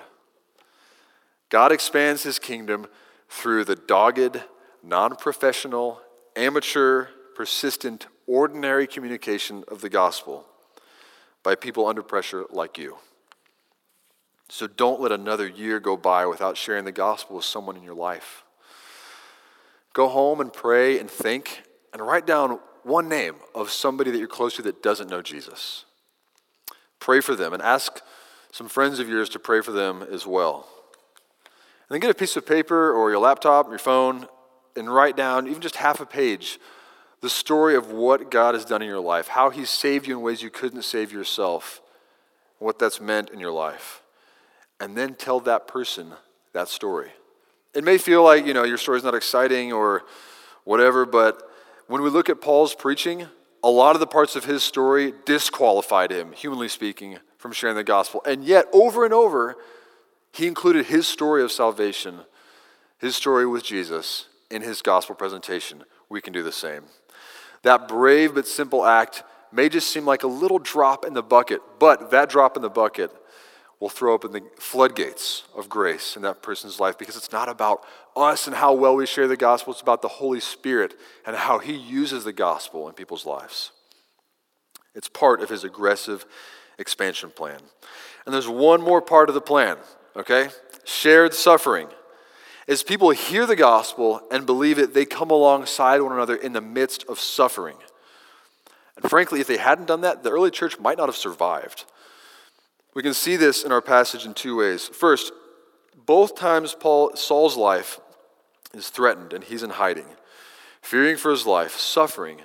God 1.49 1.71
expands 1.71 2.23
his 2.23 2.39
kingdom 2.39 2.87
through 3.29 3.65
the 3.65 3.75
dogged, 3.75 4.41
non 4.81 5.15
professional, 5.15 6.01
amateur, 6.35 7.07
persistent, 7.35 8.07
ordinary 8.27 8.87
communication 8.87 9.63
of 9.67 9.81
the 9.81 9.89
gospel 9.89 10.45
by 11.43 11.55
people 11.55 11.87
under 11.87 12.01
pressure 12.01 12.45
like 12.49 12.77
you. 12.77 12.97
So 14.49 14.67
don't 14.67 15.01
let 15.01 15.11
another 15.11 15.47
year 15.47 15.79
go 15.79 15.97
by 15.97 16.25
without 16.25 16.57
sharing 16.57 16.85
the 16.85 16.91
gospel 16.91 17.37
with 17.37 17.45
someone 17.45 17.75
in 17.75 17.83
your 17.83 17.95
life. 17.95 18.43
Go 19.93 20.07
home 20.07 20.41
and 20.41 20.51
pray 20.51 20.99
and 20.99 21.09
think 21.09 21.63
and 21.91 22.01
write 22.01 22.25
down 22.25 22.59
one 22.83 23.07
name 23.07 23.35
of 23.55 23.71
somebody 23.71 24.11
that 24.11 24.17
you're 24.17 24.27
close 24.27 24.55
to 24.55 24.61
that 24.63 24.83
doesn't 24.83 25.09
know 25.09 25.21
Jesus. 25.21 25.85
Pray 26.99 27.19
for 27.19 27.35
them 27.35 27.53
and 27.53 27.61
ask 27.61 28.01
some 28.51 28.69
friends 28.69 28.99
of 28.99 29.09
yours 29.09 29.29
to 29.29 29.39
pray 29.39 29.61
for 29.61 29.71
them 29.71 30.03
as 30.03 30.27
well. 30.27 30.67
And 31.45 31.95
then 31.95 31.99
get 31.99 32.11
a 32.11 32.15
piece 32.15 32.35
of 32.35 32.45
paper 32.45 32.93
or 32.93 33.09
your 33.09 33.19
laptop, 33.19 33.69
your 33.69 33.79
phone, 33.79 34.27
and 34.75 34.93
write 34.93 35.15
down 35.15 35.47
even 35.47 35.61
just 35.61 35.75
half 35.75 35.99
a 35.99 36.05
page 36.05 36.59
the 37.21 37.29
story 37.29 37.75
of 37.75 37.89
what 37.89 38.29
God 38.29 38.53
has 38.53 38.65
done 38.65 38.81
in 38.81 38.87
your 38.89 38.99
life, 38.99 39.29
how 39.29 39.49
He's 39.49 39.69
saved 39.69 40.07
you 40.07 40.17
in 40.17 40.23
ways 40.23 40.41
you 40.41 40.49
couldn't 40.49 40.81
save 40.81 41.13
yourself, 41.13 41.81
what 42.59 42.77
that's 42.77 42.99
meant 42.99 43.29
in 43.29 43.39
your 43.39 43.51
life. 43.51 44.01
And 44.81 44.97
then 44.97 45.15
tell 45.15 45.39
that 45.41 45.65
person 45.65 46.11
that 46.51 46.67
story. 46.67 47.11
It 47.73 47.85
may 47.85 47.97
feel 47.97 48.23
like, 48.23 48.45
you 48.45 48.53
know, 48.53 48.65
your 48.65 48.77
story's 48.77 49.05
not 49.05 49.15
exciting 49.15 49.71
or 49.71 50.03
whatever, 50.65 51.05
but 51.05 51.49
when 51.87 52.01
we 52.01 52.09
look 52.09 52.29
at 52.29 52.41
Paul's 52.41 52.75
preaching, 52.75 53.27
a 53.63 53.69
lot 53.69 53.95
of 53.95 54.01
the 54.01 54.07
parts 54.07 54.35
of 54.35 54.43
his 54.43 54.61
story 54.61 55.13
disqualified 55.25 56.11
him, 56.11 56.33
humanly 56.33 56.67
speaking, 56.67 57.19
from 57.37 57.53
sharing 57.53 57.77
the 57.77 57.85
gospel. 57.85 58.21
And 58.25 58.43
yet, 58.43 58.65
over 58.73 59.05
and 59.05 59.13
over, 59.13 59.55
he 60.33 60.45
included 60.45 60.87
his 60.87 61.07
story 61.07 61.41
of 61.41 61.53
salvation, 61.53 62.19
his 62.97 63.15
story 63.15 63.45
with 63.45 63.63
Jesus, 63.63 64.25
in 64.53 64.61
his 64.61 64.81
gospel 64.81 65.15
presentation. 65.15 65.83
We 66.09 66.21
can 66.21 66.31
do 66.31 66.43
the 66.43 66.51
same. 66.51 66.83
That 67.63 67.87
brave 67.87 68.35
but 68.35 68.47
simple 68.47 68.85
act 68.85 69.23
may 69.51 69.69
just 69.69 69.91
seem 69.91 70.05
like 70.05 70.23
a 70.23 70.27
little 70.27 70.59
drop 70.59 71.05
in 71.05 71.13
the 71.13 71.23
bucket, 71.23 71.61
but 71.79 72.11
that 72.11 72.29
drop 72.29 72.55
in 72.55 72.61
the 72.61 72.69
bucket 72.69 73.11
will 73.79 73.89
throw 73.89 74.13
open 74.13 74.31
the 74.31 74.41
floodgates 74.57 75.43
of 75.55 75.67
grace 75.67 76.15
in 76.15 76.21
that 76.21 76.41
person's 76.41 76.79
life 76.79 76.97
because 76.97 77.17
it's 77.17 77.31
not 77.31 77.49
about 77.49 77.83
us 78.15 78.47
and 78.47 78.55
how 78.55 78.73
well 78.73 78.95
we 78.95 79.05
share 79.05 79.27
the 79.27 79.35
gospel, 79.35 79.73
it's 79.73 79.81
about 79.81 80.01
the 80.01 80.07
Holy 80.07 80.39
Spirit 80.39 80.93
and 81.25 81.35
how 81.35 81.59
He 81.59 81.73
uses 81.73 82.23
the 82.23 82.31
gospel 82.31 82.87
in 82.87 82.93
people's 82.93 83.25
lives. 83.25 83.71
It's 84.95 85.09
part 85.09 85.41
of 85.41 85.49
His 85.49 85.63
aggressive 85.63 86.25
expansion 86.79 87.29
plan. 87.29 87.59
And 88.25 88.33
there's 88.33 88.47
one 88.47 88.81
more 88.81 89.01
part 89.01 89.29
of 89.29 89.35
the 89.35 89.41
plan, 89.41 89.77
okay? 90.15 90.49
Shared 90.85 91.33
suffering. 91.33 91.87
As 92.67 92.83
people 92.83 93.09
hear 93.09 93.45
the 93.45 93.55
gospel 93.55 94.21
and 94.31 94.45
believe 94.45 94.79
it, 94.79 94.93
they 94.93 95.05
come 95.05 95.31
alongside 95.31 96.01
one 96.01 96.13
another 96.13 96.35
in 96.35 96.53
the 96.53 96.61
midst 96.61 97.05
of 97.09 97.19
suffering. 97.19 97.75
And 98.95 99.09
frankly, 99.09 99.41
if 99.41 99.47
they 99.47 99.57
hadn't 99.57 99.87
done 99.87 100.01
that, 100.01 100.23
the 100.23 100.31
early 100.31 100.51
church 100.51 100.79
might 100.79 100.97
not 100.97 101.09
have 101.09 101.15
survived. 101.15 101.85
We 102.93 103.03
can 103.03 103.13
see 103.13 103.35
this 103.35 103.63
in 103.63 103.71
our 103.71 103.81
passage 103.81 104.25
in 104.25 104.33
two 104.33 104.57
ways. 104.57 104.87
First, 104.87 105.33
both 106.05 106.35
times 106.35 106.75
Paul 106.79 107.15
Saul's 107.15 107.57
life 107.57 107.99
is 108.73 108.89
threatened 108.89 109.33
and 109.33 109.43
he's 109.43 109.63
in 109.63 109.71
hiding, 109.71 110.05
fearing 110.81 111.17
for 111.17 111.31
his 111.31 111.45
life, 111.45 111.77
suffering. 111.77 112.41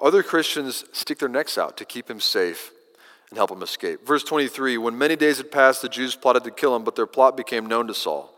Other 0.00 0.22
Christians 0.22 0.84
stick 0.92 1.18
their 1.18 1.28
necks 1.28 1.58
out 1.58 1.76
to 1.78 1.84
keep 1.84 2.08
him 2.08 2.20
safe 2.20 2.72
and 3.30 3.36
help 3.36 3.50
him 3.50 3.62
escape. 3.62 4.06
Verse 4.06 4.22
23 4.22 4.78
When 4.78 4.96
many 4.96 5.16
days 5.16 5.38
had 5.38 5.50
passed, 5.50 5.82
the 5.82 5.88
Jews 5.88 6.14
plotted 6.14 6.44
to 6.44 6.50
kill 6.50 6.74
him, 6.76 6.84
but 6.84 6.96
their 6.96 7.06
plot 7.06 7.36
became 7.36 7.66
known 7.66 7.86
to 7.88 7.94
Saul. 7.94 8.33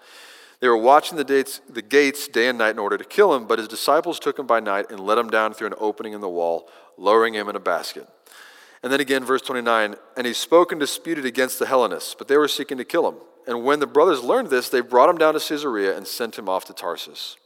They 0.60 0.68
were 0.68 0.76
watching 0.76 1.18
the, 1.18 1.24
dates, 1.24 1.60
the 1.68 1.82
gates 1.82 2.28
day 2.28 2.48
and 2.48 2.58
night 2.58 2.70
in 2.70 2.78
order 2.78 2.96
to 2.96 3.04
kill 3.04 3.34
him, 3.34 3.46
but 3.46 3.58
his 3.58 3.68
disciples 3.68 4.18
took 4.18 4.38
him 4.38 4.46
by 4.46 4.60
night 4.60 4.90
and 4.90 5.00
let 5.00 5.18
him 5.18 5.28
down 5.28 5.52
through 5.52 5.68
an 5.68 5.74
opening 5.78 6.14
in 6.14 6.20
the 6.20 6.28
wall, 6.28 6.68
lowering 6.96 7.34
him 7.34 7.48
in 7.48 7.56
a 7.56 7.60
basket. 7.60 8.08
And 8.82 8.92
then 8.92 9.00
again, 9.00 9.24
verse 9.24 9.42
29 9.42 9.96
And 10.16 10.26
he 10.26 10.32
spoke 10.32 10.72
and 10.72 10.80
disputed 10.80 11.24
against 11.24 11.58
the 11.58 11.66
Hellenists, 11.66 12.14
but 12.16 12.28
they 12.28 12.36
were 12.36 12.48
seeking 12.48 12.78
to 12.78 12.84
kill 12.84 13.08
him. 13.08 13.16
And 13.46 13.64
when 13.64 13.80
the 13.80 13.86
brothers 13.86 14.22
learned 14.22 14.48
this, 14.48 14.68
they 14.68 14.80
brought 14.80 15.10
him 15.10 15.18
down 15.18 15.34
to 15.34 15.40
Caesarea 15.40 15.96
and 15.96 16.06
sent 16.06 16.38
him 16.38 16.48
off 16.48 16.64
to 16.66 16.72
Tarsus. 16.72 17.36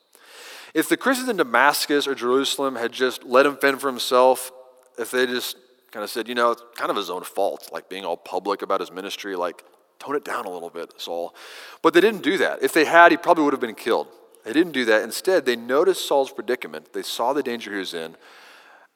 If 0.73 0.89
the 0.89 0.97
Christians 0.97 1.29
in 1.29 1.37
Damascus 1.37 2.07
or 2.07 2.15
Jerusalem 2.15 2.77
had 2.77 2.93
just 2.93 3.25
let 3.25 3.45
him 3.45 3.57
fend 3.57 3.81
for 3.81 3.89
himself, 3.89 4.53
if 4.99 5.11
they 5.11 5.27
just 5.27 5.57
kind 5.91 6.05
of 6.05 6.11
said, 6.11 6.29
you 6.29 6.35
know, 6.35 6.53
it's 6.53 6.63
kind 6.77 6.91
of 6.91 6.97
his 6.97 7.11
own 7.11 7.25
fault, 7.25 7.71
like 7.73 7.89
being 7.89 8.05
all 8.05 8.17
public 8.17 8.63
about 8.63 8.81
his 8.81 8.93
ministry, 8.93 9.35
like 9.35 9.65
tone 10.01 10.17
it 10.17 10.25
down 10.25 10.47
a 10.47 10.51
little 10.51 10.71
bit, 10.71 10.95
Saul. 10.97 11.35
But 11.83 11.95
they 11.95 12.01
didn't 12.01 12.23
do 12.23 12.39
that. 12.39 12.63
If 12.63 12.73
they 12.73 12.85
had, 12.85 13.13
he 13.13 13.17
probably 13.17 13.45
would 13.45 13.53
have 13.53 13.61
been 13.61 13.75
killed. 13.75 14.09
They 14.45 14.53
didn't 14.53 14.73
do 14.73 14.85
that. 14.87 15.03
Instead, 15.03 15.45
they 15.45 15.55
noticed 15.55 16.09
Saul's 16.09 16.33
predicament. 16.33 16.93
They 16.93 17.03
saw 17.03 17.33
the 17.33 17.43
danger 17.43 17.73
he 17.73 17.79
was 17.79 17.95
in, 17.95 18.17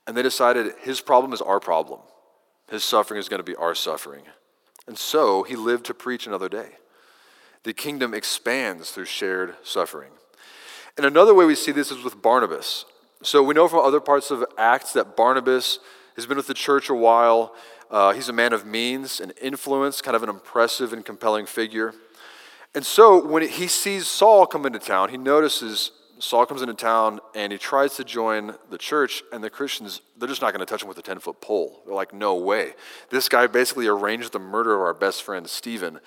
and 0.07 0.17
they 0.17 0.23
decided 0.23 0.75
his 0.81 1.01
problem 1.01 1.33
is 1.33 1.43
our 1.43 1.61
problem. 1.61 2.01
His 2.71 2.83
suffering 2.83 3.21
is 3.21 3.29
going 3.29 3.41
to 3.41 3.45
be 3.45 3.55
our 3.57 3.75
suffering. 3.75 4.23
And 4.87 4.99
so 4.99 5.43
he 5.43 5.55
lived 5.55 5.87
to 5.87 5.95
preach 5.95 6.27
another 6.27 6.49
day. 6.49 6.71
The 7.63 7.73
kingdom 7.73 8.15
expands 8.15 8.91
through 8.91 9.07
shared 9.07 9.55
suffering. 9.63 10.11
And 10.97 11.07
another 11.07 11.35
way 11.35 11.45
we 11.45 11.55
see 11.55 11.73
this 11.73 11.91
is 11.91 12.05
with 12.05 12.23
Barnabas. 12.23 12.85
So 13.23 13.43
we 13.43 13.55
know 13.55 13.69
from 13.69 13.81
other 13.81 14.01
parts 14.01 14.31
of 14.31 14.45
Acts 14.59 14.93
that 14.93 15.17
Barnabas 15.17 15.79
has 16.17 16.27
been 16.27 16.37
with 16.37 16.47
the 16.47 16.55
church 16.55 16.89
a 16.89 16.95
while. 16.95 17.55
Uh, 17.95 18.13
he's 18.13 18.29
a 18.29 18.33
man 18.33 18.53
of 18.53 18.67
means 18.67 19.21
and 19.21 19.33
influence, 19.41 20.03
kind 20.03 20.17
of 20.17 20.25
an 20.25 20.29
impressive 20.29 20.93
and 20.93 21.05
compelling 21.05 21.47
figure. 21.47 21.95
And 22.75 22.85
so 22.85 23.25
when 23.25 23.49
he 23.49 23.69
sees 23.69 24.09
Saul 24.09 24.47
come 24.47 24.67
into 24.67 24.81
town, 24.81 25.11
he 25.11 25.17
notices 25.17 25.93
Saul 26.19 26.45
comes 26.45 26.61
into 26.61 26.75
town 26.75 27.21
and 27.37 27.53
he 27.53 27.59
tries 27.59 27.95
to 27.95 28.03
join 28.03 28.57
the 28.69 28.79
church, 28.79 29.23
and 29.33 29.45
the 29.45 29.49
Christians, 29.49 30.01
they're 30.19 30.29
just 30.29 30.43
not 30.43 30.53
going 30.53 30.59
to 30.59 30.69
touch 30.69 30.83
him 30.83 30.89
with 30.89 30.99
a 30.99 31.03
10 31.03 31.21
foot 31.21 31.41
pole. 31.41 31.85
They're 31.87 31.95
like, 31.95 32.13
no 32.13 32.35
way. 32.35 32.73
This 33.11 33.29
guy 33.29 33.47
basically 33.47 33.87
arranged 33.87 34.33
the 34.33 34.41
murder 34.41 34.75
of 34.75 34.81
our 34.81 34.95
best 34.95 35.23
friend, 35.23 35.49
Stephen. 35.49 36.01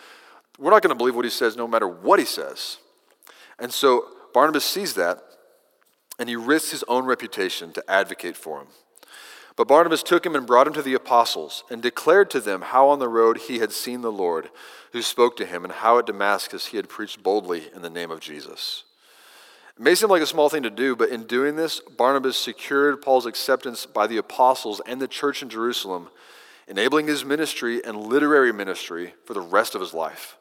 We're 0.59 0.71
not 0.71 0.81
going 0.81 0.93
to 0.93 0.97
believe 0.97 1.15
what 1.15 1.23
he 1.23 1.31
says 1.31 1.55
no 1.55 1.69
matter 1.69 1.87
what 1.87 2.19
he 2.19 2.25
says. 2.25 2.79
And 3.59 3.71
so 3.71 4.07
Barnabas 4.33 4.65
sees 4.65 4.95
that, 4.95 5.19
and 6.19 6.27
he 6.27 6.35
risks 6.35 6.71
his 6.71 6.83
own 6.89 7.05
reputation 7.05 7.71
to 7.71 7.83
advocate 7.89 8.35
for 8.35 8.59
him. 8.59 8.67
But 9.57 9.67
Barnabas 9.67 10.03
took 10.03 10.23
him 10.23 10.35
and 10.35 10.45
brought 10.45 10.67
him 10.67 10.73
to 10.73 10.83
the 10.83 10.93
apostles 10.93 11.63
and 11.69 11.81
declared 11.81 12.29
to 12.29 12.39
them 12.39 12.61
how 12.61 12.89
on 12.89 12.99
the 12.99 13.09
road 13.09 13.37
he 13.37 13.57
had 13.57 13.71
seen 13.71 14.01
the 14.01 14.11
Lord, 14.11 14.51
who 14.93 15.01
spoke 15.01 15.35
to 15.37 15.47
him, 15.47 15.63
and 15.63 15.73
how 15.73 15.97
at 15.97 16.05
Damascus 16.05 16.67
he 16.67 16.77
had 16.77 16.87
preached 16.87 17.23
boldly 17.23 17.69
in 17.75 17.81
the 17.81 17.89
name 17.89 18.11
of 18.11 18.19
Jesus. 18.19 18.83
It 19.75 19.81
may 19.81 19.95
seem 19.95 20.09
like 20.09 20.21
a 20.21 20.27
small 20.27 20.47
thing 20.47 20.61
to 20.61 20.69
do, 20.69 20.95
but 20.95 21.09
in 21.09 21.23
doing 21.23 21.55
this, 21.55 21.79
Barnabas 21.79 22.37
secured 22.37 23.01
Paul's 23.01 23.25
acceptance 23.25 23.87
by 23.87 24.05
the 24.05 24.17
apostles 24.17 24.79
and 24.85 25.01
the 25.01 25.07
church 25.07 25.41
in 25.41 25.49
Jerusalem, 25.49 26.09
enabling 26.67 27.07
his 27.07 27.25
ministry 27.25 27.83
and 27.83 27.97
literary 27.97 28.53
ministry 28.53 29.15
for 29.25 29.33
the 29.33 29.41
rest 29.41 29.73
of 29.73 29.81
his 29.81 29.93
life. 29.93 30.37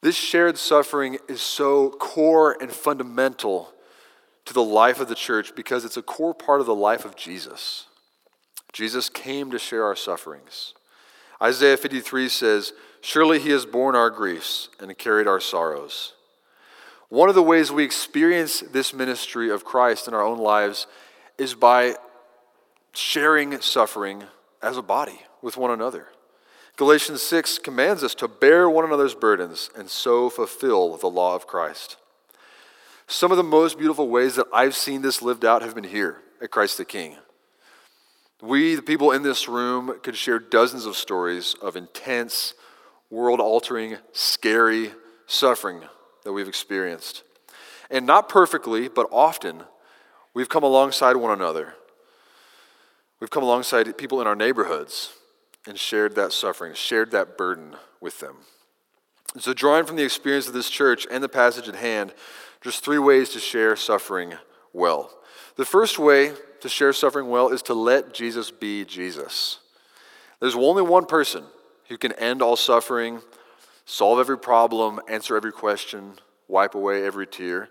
This 0.00 0.14
shared 0.14 0.58
suffering 0.58 1.18
is 1.28 1.42
so 1.42 1.90
core 1.90 2.56
and 2.60 2.70
fundamental 2.70 3.72
to 4.48 4.54
the 4.54 4.62
life 4.62 4.98
of 4.98 5.08
the 5.08 5.14
church 5.14 5.54
because 5.54 5.84
it's 5.84 5.98
a 5.98 6.02
core 6.02 6.34
part 6.34 6.60
of 6.60 6.66
the 6.66 6.74
life 6.74 7.04
of 7.04 7.16
Jesus. 7.16 7.84
Jesus 8.72 9.10
came 9.10 9.50
to 9.50 9.58
share 9.58 9.84
our 9.84 9.94
sufferings. 9.94 10.72
Isaiah 11.40 11.76
53 11.76 12.30
says, 12.30 12.72
Surely 13.02 13.38
he 13.38 13.50
has 13.50 13.66
borne 13.66 13.94
our 13.94 14.08
griefs 14.08 14.70
and 14.80 14.96
carried 14.96 15.26
our 15.28 15.38
sorrows. 15.38 16.14
One 17.10 17.28
of 17.28 17.34
the 17.34 17.42
ways 17.42 17.70
we 17.70 17.84
experience 17.84 18.60
this 18.60 18.94
ministry 18.94 19.50
of 19.50 19.66
Christ 19.66 20.08
in 20.08 20.14
our 20.14 20.24
own 20.24 20.38
lives 20.38 20.86
is 21.36 21.54
by 21.54 21.96
sharing 22.94 23.60
suffering 23.60 24.24
as 24.62 24.78
a 24.78 24.82
body 24.82 25.20
with 25.42 25.58
one 25.58 25.70
another. 25.70 26.06
Galatians 26.76 27.22
6 27.22 27.58
commands 27.58 28.02
us 28.02 28.14
to 28.14 28.28
bear 28.28 28.70
one 28.70 28.86
another's 28.86 29.14
burdens 29.14 29.68
and 29.76 29.90
so 29.90 30.30
fulfill 30.30 30.96
the 30.96 31.10
law 31.10 31.34
of 31.34 31.46
Christ. 31.46 31.98
Some 33.10 33.30
of 33.30 33.38
the 33.38 33.42
most 33.42 33.78
beautiful 33.78 34.10
ways 34.10 34.36
that 34.36 34.48
I've 34.52 34.76
seen 34.76 35.00
this 35.00 35.22
lived 35.22 35.42
out 35.42 35.62
have 35.62 35.74
been 35.74 35.82
here 35.82 36.18
at 36.42 36.50
Christ 36.50 36.76
the 36.76 36.84
King. 36.84 37.16
We, 38.42 38.74
the 38.74 38.82
people 38.82 39.12
in 39.12 39.22
this 39.22 39.48
room, 39.48 39.98
could 40.02 40.14
share 40.14 40.38
dozens 40.38 40.84
of 40.84 40.94
stories 40.94 41.56
of 41.62 41.74
intense, 41.74 42.52
world 43.08 43.40
altering, 43.40 43.96
scary 44.12 44.92
suffering 45.26 45.80
that 46.24 46.34
we've 46.34 46.46
experienced. 46.46 47.22
And 47.90 48.04
not 48.04 48.28
perfectly, 48.28 48.88
but 48.88 49.08
often, 49.10 49.62
we've 50.34 50.50
come 50.50 50.62
alongside 50.62 51.16
one 51.16 51.32
another. 51.32 51.76
We've 53.20 53.30
come 53.30 53.42
alongside 53.42 53.96
people 53.96 54.20
in 54.20 54.26
our 54.26 54.36
neighborhoods 54.36 55.14
and 55.66 55.78
shared 55.78 56.14
that 56.16 56.34
suffering, 56.34 56.74
shared 56.74 57.10
that 57.12 57.38
burden 57.38 57.74
with 58.02 58.20
them. 58.20 58.36
So, 59.38 59.54
drawing 59.54 59.84
from 59.84 59.96
the 59.96 60.04
experience 60.04 60.46
of 60.46 60.54
this 60.54 60.70
church 60.70 61.06
and 61.10 61.22
the 61.22 61.28
passage 61.28 61.68
at 61.68 61.74
hand, 61.74 62.12
there's 62.62 62.80
three 62.80 62.98
ways 62.98 63.30
to 63.30 63.40
share 63.40 63.76
suffering 63.76 64.34
well. 64.72 65.10
The 65.56 65.64
first 65.64 65.98
way 65.98 66.32
to 66.60 66.68
share 66.68 66.92
suffering 66.92 67.28
well 67.28 67.48
is 67.48 67.62
to 67.62 67.74
let 67.74 68.12
Jesus 68.12 68.50
be 68.50 68.84
Jesus. 68.84 69.60
There's 70.40 70.54
only 70.54 70.82
one 70.82 71.06
person 71.06 71.44
who 71.88 71.98
can 71.98 72.12
end 72.12 72.42
all 72.42 72.56
suffering, 72.56 73.20
solve 73.84 74.20
every 74.20 74.38
problem, 74.38 75.00
answer 75.08 75.36
every 75.36 75.52
question, 75.52 76.14
wipe 76.46 76.74
away 76.74 77.04
every 77.04 77.26
tear. 77.26 77.68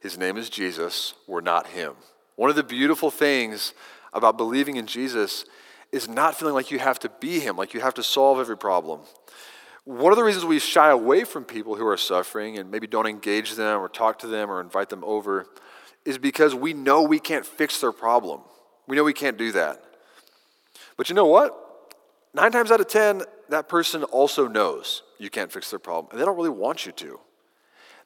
His 0.00 0.18
name 0.18 0.36
is 0.36 0.48
Jesus. 0.48 1.14
We're 1.26 1.40
not 1.40 1.68
him. 1.68 1.94
One 2.36 2.50
of 2.50 2.56
the 2.56 2.62
beautiful 2.62 3.10
things 3.10 3.74
about 4.12 4.36
believing 4.36 4.76
in 4.76 4.86
Jesus 4.86 5.44
is 5.92 6.08
not 6.08 6.36
feeling 6.36 6.54
like 6.54 6.70
you 6.70 6.78
have 6.78 6.98
to 7.00 7.10
be 7.20 7.40
him, 7.40 7.56
like 7.56 7.74
you 7.74 7.80
have 7.80 7.94
to 7.94 8.02
solve 8.02 8.38
every 8.38 8.56
problem. 8.56 9.00
One 9.84 10.12
of 10.12 10.16
the 10.16 10.24
reasons 10.24 10.44
we 10.44 10.58
shy 10.58 10.90
away 10.90 11.24
from 11.24 11.44
people 11.44 11.74
who 11.74 11.86
are 11.86 11.96
suffering 11.96 12.58
and 12.58 12.70
maybe 12.70 12.86
don't 12.86 13.06
engage 13.06 13.54
them 13.54 13.80
or 13.80 13.88
talk 13.88 14.18
to 14.20 14.26
them 14.26 14.50
or 14.50 14.60
invite 14.60 14.88
them 14.88 15.02
over 15.04 15.46
is 16.04 16.18
because 16.18 16.54
we 16.54 16.72
know 16.72 17.02
we 17.02 17.18
can't 17.18 17.46
fix 17.46 17.80
their 17.80 17.92
problem. 17.92 18.40
We 18.86 18.96
know 18.96 19.04
we 19.04 19.12
can't 19.12 19.38
do 19.38 19.52
that. 19.52 19.82
But 20.96 21.08
you 21.08 21.14
know 21.14 21.26
what? 21.26 21.56
Nine 22.34 22.52
times 22.52 22.70
out 22.70 22.80
of 22.80 22.88
ten, 22.88 23.22
that 23.48 23.68
person 23.68 24.04
also 24.04 24.46
knows 24.46 25.02
you 25.18 25.30
can't 25.30 25.50
fix 25.50 25.70
their 25.70 25.78
problem, 25.78 26.08
and 26.10 26.20
they 26.20 26.24
don't 26.24 26.36
really 26.36 26.48
want 26.48 26.86
you 26.86 26.92
to. 26.92 27.20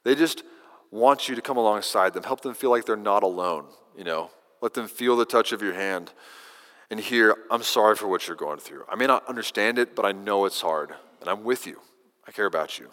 They 0.03 0.15
just 0.15 0.43
want 0.91 1.29
you 1.29 1.35
to 1.35 1.43
come 1.43 1.57
alongside 1.57 2.15
them, 2.15 2.23
help 2.23 2.41
them 2.41 2.55
feel 2.55 2.71
like 2.71 2.87
they're 2.87 2.97
not 2.97 3.23
alone, 3.23 3.67
you 3.97 4.05
know, 4.05 4.31
let 4.61 4.75
them 4.75 4.89
feel 4.89 5.17
the 5.17 5.25
touch 5.25 5.53
of 5.53 5.61
your 5.61 5.75
hand 5.75 6.13
and 6.91 7.01
hear, 7.01 7.37
I'm 7.51 7.63
sorry 7.63 7.97
for 7.97 8.07
what 8.07 8.27
you're 8.27 8.37
going 8.37 8.59
through. 8.59 8.85
I 8.89 8.95
may 8.95 9.07
not 9.07 9.27
understand 9.29 9.79
it, 9.79 9.97
but 9.97 10.07
I 10.07 10.13
know 10.13 10.45
it's 10.45 10.61
hard, 10.61 10.95
and 11.25 11.31
I'm 11.31 11.43
with 11.43 11.67
you. 11.67 11.81
I 12.29 12.33
care 12.33 12.45
about 12.45 12.79
you. 12.79 12.91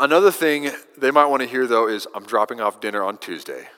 Another 0.00 0.30
thing 0.30 0.70
they 0.96 1.10
might 1.10 1.26
want 1.26 1.42
to 1.42 1.48
hear, 1.48 1.66
though, 1.66 1.86
is 1.86 2.06
I'm 2.14 2.24
dropping 2.24 2.62
off 2.62 2.80
dinner 2.80 3.02
on 3.02 3.18
Tuesday, 3.18 3.68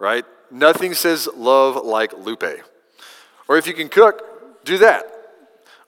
right? 0.00 0.24
Nothing 0.50 0.92
says 0.92 1.28
love 1.36 1.84
like 1.86 2.12
Lupe. 2.18 2.64
Or 3.46 3.56
if 3.56 3.68
you 3.68 3.74
can 3.74 3.88
cook, 3.88 4.64
do 4.64 4.78
that. 4.78 5.04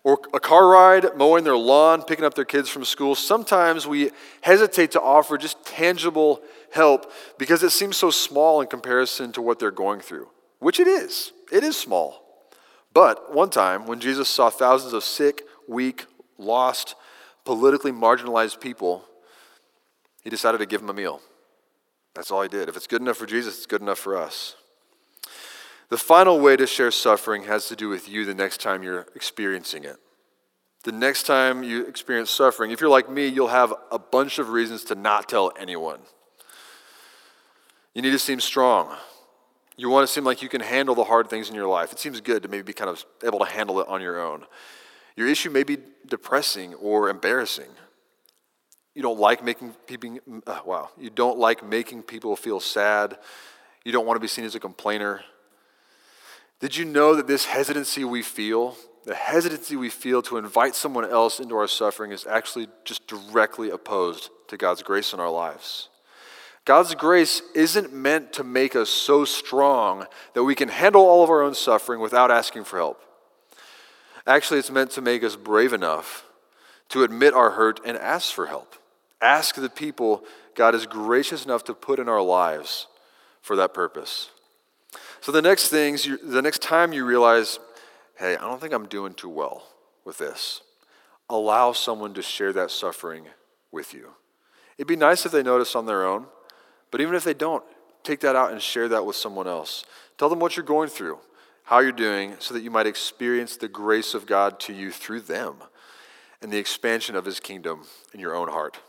Or 0.05 0.21
a 0.33 0.39
car 0.39 0.69
ride, 0.69 1.17
mowing 1.17 1.43
their 1.43 1.57
lawn, 1.57 2.05
picking 2.05 2.25
up 2.25 2.35
their 2.35 2.45
kids 2.45 2.69
from 2.69 2.85
school. 2.85 3.17
Sometimes 3.17 3.85
we 3.85 4.13
hesitate 4.43 4.93
to 4.93 5.01
offer 5.01 5.37
just 5.37 5.65
tangible 5.67 6.41
help 6.71 7.11
because 7.37 7.65
it 7.65 7.71
seems 7.71 7.97
so 7.97 8.13
small 8.13 8.61
in 8.61 8.69
comparison 8.69 9.33
to 9.33 9.43
what 9.43 9.59
they're 9.59 9.73
going 9.73 10.01
through, 10.01 10.29
which 10.61 10.79
it 10.79 10.87
is. 10.87 11.33
It 11.51 11.65
is 11.65 11.77
small. 11.77 12.23
But 12.95 13.35
one 13.35 13.51
time, 13.51 13.87
when 13.87 14.01
Jesus 14.01 14.29
saw 14.29 14.51
thousands 14.51 14.93
of 14.93 15.05
sick, 15.05 15.43
weak, 15.71 16.07
lost, 16.37 16.95
politically 17.45 17.93
marginalized 17.93 18.61
people, 18.61 19.05
he 20.23 20.29
decided 20.29 20.59
to 20.59 20.67
give 20.67 20.81
them 20.81 20.91
a 20.91 20.95
meal. 20.95 21.21
That's 22.15 22.31
all 22.31 22.43
he 22.43 22.49
did. 22.49 22.69
If 22.69 22.77
it's 22.77 22.87
good 22.87 23.01
enough 23.01 23.17
for 23.17 23.27
Jesus, 23.27 23.57
it's 23.57 23.67
good 23.67 23.81
enough 23.81 23.99
for 23.99 24.17
us. 24.17 24.57
The 25.89 25.97
final 25.97 26.39
way 26.39 26.57
to 26.57 26.67
share 26.67 26.91
suffering 26.91 27.45
has 27.45 27.69
to 27.69 27.77
do 27.77 27.89
with 27.89 28.09
you 28.09 28.25
the 28.25 28.35
next 28.35 28.61
time 28.61 28.83
you're 28.83 29.07
experiencing 29.15 29.85
it. 29.85 29.97
The 30.85 30.93
next 30.93 31.25
time 31.25 31.63
you 31.63 31.87
experience 31.87 32.31
suffering, 32.31 32.71
if 32.71 32.81
you're 32.81 32.91
like 32.91 33.11
me, 33.11 33.27
you'll 33.27 33.49
have 33.49 33.75
a 33.91 33.99
bunch 33.99 34.39
of 34.39 34.51
reasons 34.51 34.85
to 34.85 34.95
not 34.95 35.29
tell 35.29 35.53
anyone. 35.59 36.01
You 37.95 38.03
need 38.03 38.13
to 38.13 38.19
seem 38.19 38.41
strong. 38.41 38.95
You 39.77 39.91
want 39.91 40.07
to 40.07 40.13
seem 40.13 40.25
like 40.25 40.43
you 40.43 40.49
can 40.49 40.61
handle 40.61 40.95
the 40.95 41.05
hard 41.05 41.29
things 41.29 41.49
in 41.49 41.55
your 41.55 41.67
life. 41.67 41.93
It 41.93 41.99
seems 41.99 42.21
good 42.21 42.43
to 42.45 42.49
maybe 42.49 42.63
be 42.63 42.73
kind 42.73 42.89
of 42.89 43.05
able 43.25 43.41
to 43.41 43.45
handle 43.45 43.81
it 43.81 43.89
on 43.89 44.01
your 44.01 44.21
own. 44.21 44.45
Your 45.17 45.29
issue 45.29 45.51
may 45.51 45.63
be 45.63 45.79
depressing 46.07 46.75
or 46.75 47.09
embarrassing. 47.09 47.71
You 48.95 49.03
don't 49.03 49.19
like 49.19 49.45
making 49.45 49.75
people, 49.87 50.19
uh, 50.47 50.61
wow, 50.65 50.91
you 50.99 51.11
don't 51.11 51.39
like 51.39 51.65
making 51.65 52.03
people 52.03 52.35
feel 52.37 52.61
sad. 52.61 53.19
You 53.85 53.93
don't 53.93 54.07
want 54.07 54.17
to 54.17 54.21
be 54.21 54.29
seen 54.29 54.45
as 54.45 54.55
a 54.55 54.61
complainer. 54.61 55.23
Did 56.61 56.77
you 56.77 56.85
know 56.85 57.15
that 57.15 57.27
this 57.27 57.47
hesitancy 57.47 58.05
we 58.05 58.23
feel, 58.23 58.77
the 59.05 59.15
hesitancy 59.15 59.77
we 59.77 59.89
feel 59.89 60.21
to 60.23 60.37
invite 60.37 60.75
someone 60.75 61.09
else 61.09 61.41
into 61.41 61.57
our 61.57 61.69
suffering, 61.69 62.13
is 62.13 62.27
actually 62.27 62.69
just 62.85 63.07
directly 63.07 63.71
opposed 63.71 64.29
to 64.49 64.57
God's 64.57 64.83
grace 64.83 65.13
in 65.13 65.21
our 65.21 65.31
lives? 65.31 65.89
God's 66.67 66.95
grace 66.95 67.41
isn't 67.55 67.93
meant 67.93 68.35
to 68.35 68.45
make 68.45 68.77
us 68.77 68.91
so 68.91 69.25
strong 69.25 70.07
that 70.35 70.45
we 70.45 70.55
can 70.55 70.69
handle 70.69 71.03
all 71.03 71.25
of 71.25 71.31
our 71.31 71.43
own 71.43 71.55
suffering 71.55 72.01
without 72.01 72.31
asking 72.31 72.65
for 72.65 72.77
help. 72.77 73.03
Actually, 74.31 74.61
it's 74.61 74.71
meant 74.71 74.93
to 74.93 75.03
make 75.03 75.25
us 75.25 75.35
brave 75.35 75.73
enough 75.73 76.25
to 76.89 77.03
admit 77.03 77.35
our 77.35 77.51
hurt 77.51 77.81
and 77.85 77.97
ask 77.97 78.33
for 78.33 78.47
help. 78.47 78.77
Ask 79.21 79.57
the 79.57 79.69
people 79.69 80.23
God 80.55 80.73
is 80.73 80.87
gracious 80.87 81.45
enough 81.45 81.65
to 81.65 81.75
put 81.75 81.99
in 81.99 82.09
our 82.09 82.23
lives 82.23 82.87
for 83.43 83.57
that 83.57 83.75
purpose. 83.75 84.31
So 85.21 85.33
the 85.33 85.43
next 85.43 85.67
things, 85.67 86.07
you, 86.07 86.17
the 86.17 86.43
next 86.43 86.63
time 86.63 86.93
you 86.93 87.05
realize, 87.05 87.59
hey, 88.19 88.37
I 88.37 88.43
don't 88.43 88.61
think 88.61 88.73
I'm 88.73 88.87
doing 88.87 89.15
too 89.15 89.29
well 89.29 89.65
with 90.05 90.19
this, 90.19 90.61
allow 91.29 91.73
someone 91.73 92.15
to 92.15 92.23
share 92.23 92.53
that 92.53 92.71
suffering 92.71 93.25
with 93.73 93.93
you. 93.93 94.11
It'd 94.79 94.87
be 94.87 94.95
nice 94.95 95.27
if 95.27 95.33
they 95.33 95.43
notice 95.43 95.75
on 95.75 95.87
their 95.87 96.07
own, 96.07 96.27
but 96.93 97.01
even 97.01 97.17
if 97.17 97.25
they 97.25 97.35
don't, 97.35 97.65
take 98.05 98.21
that 98.21 98.37
out 98.37 98.53
and 98.53 98.63
share 98.63 98.87
that 98.91 99.05
with 99.05 99.17
someone 99.17 99.49
else. 99.49 99.85
Tell 100.19 100.29
them 100.29 100.39
what 100.39 100.57
you're 100.57 100.65
going 100.65 100.89
through, 100.89 101.19
how 101.71 101.79
you're 101.79 101.93
doing, 101.93 102.35
so 102.41 102.53
that 102.53 102.65
you 102.65 102.71
might 102.71 102.89
experience 102.89 103.57
the 103.57 103.69
grace 103.69 104.13
of 104.13 104.27
God 104.27 104.59
to 104.59 104.73
you 104.73 104.91
through 104.91 105.21
them 105.21 105.55
and 106.43 106.53
the 106.53 106.59
expansion 106.59 107.15
of 107.15 107.25
his 107.25 107.39
kingdom 107.39 107.83
in 108.13 108.19
your 108.19 108.35
own 108.35 108.49
heart. 108.49 108.81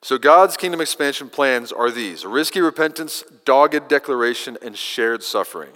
So, 0.00 0.16
God's 0.16 0.56
kingdom 0.56 0.80
expansion 0.80 1.28
plans 1.28 1.72
are 1.72 1.90
these 1.90 2.24
risky 2.24 2.62
repentance, 2.62 3.22
dogged 3.44 3.86
declaration, 3.86 4.56
and 4.62 4.74
shared 4.78 5.22
suffering. 5.22 5.72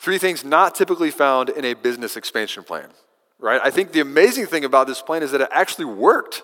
Three 0.00 0.18
things 0.18 0.44
not 0.44 0.74
typically 0.74 1.12
found 1.12 1.48
in 1.48 1.64
a 1.64 1.74
business 1.74 2.16
expansion 2.16 2.64
plan, 2.64 2.88
right? 3.38 3.60
I 3.62 3.70
think 3.70 3.92
the 3.92 4.00
amazing 4.00 4.46
thing 4.46 4.64
about 4.64 4.88
this 4.88 5.00
plan 5.00 5.22
is 5.22 5.30
that 5.30 5.40
it 5.40 5.48
actually 5.52 5.84
worked. 5.84 6.42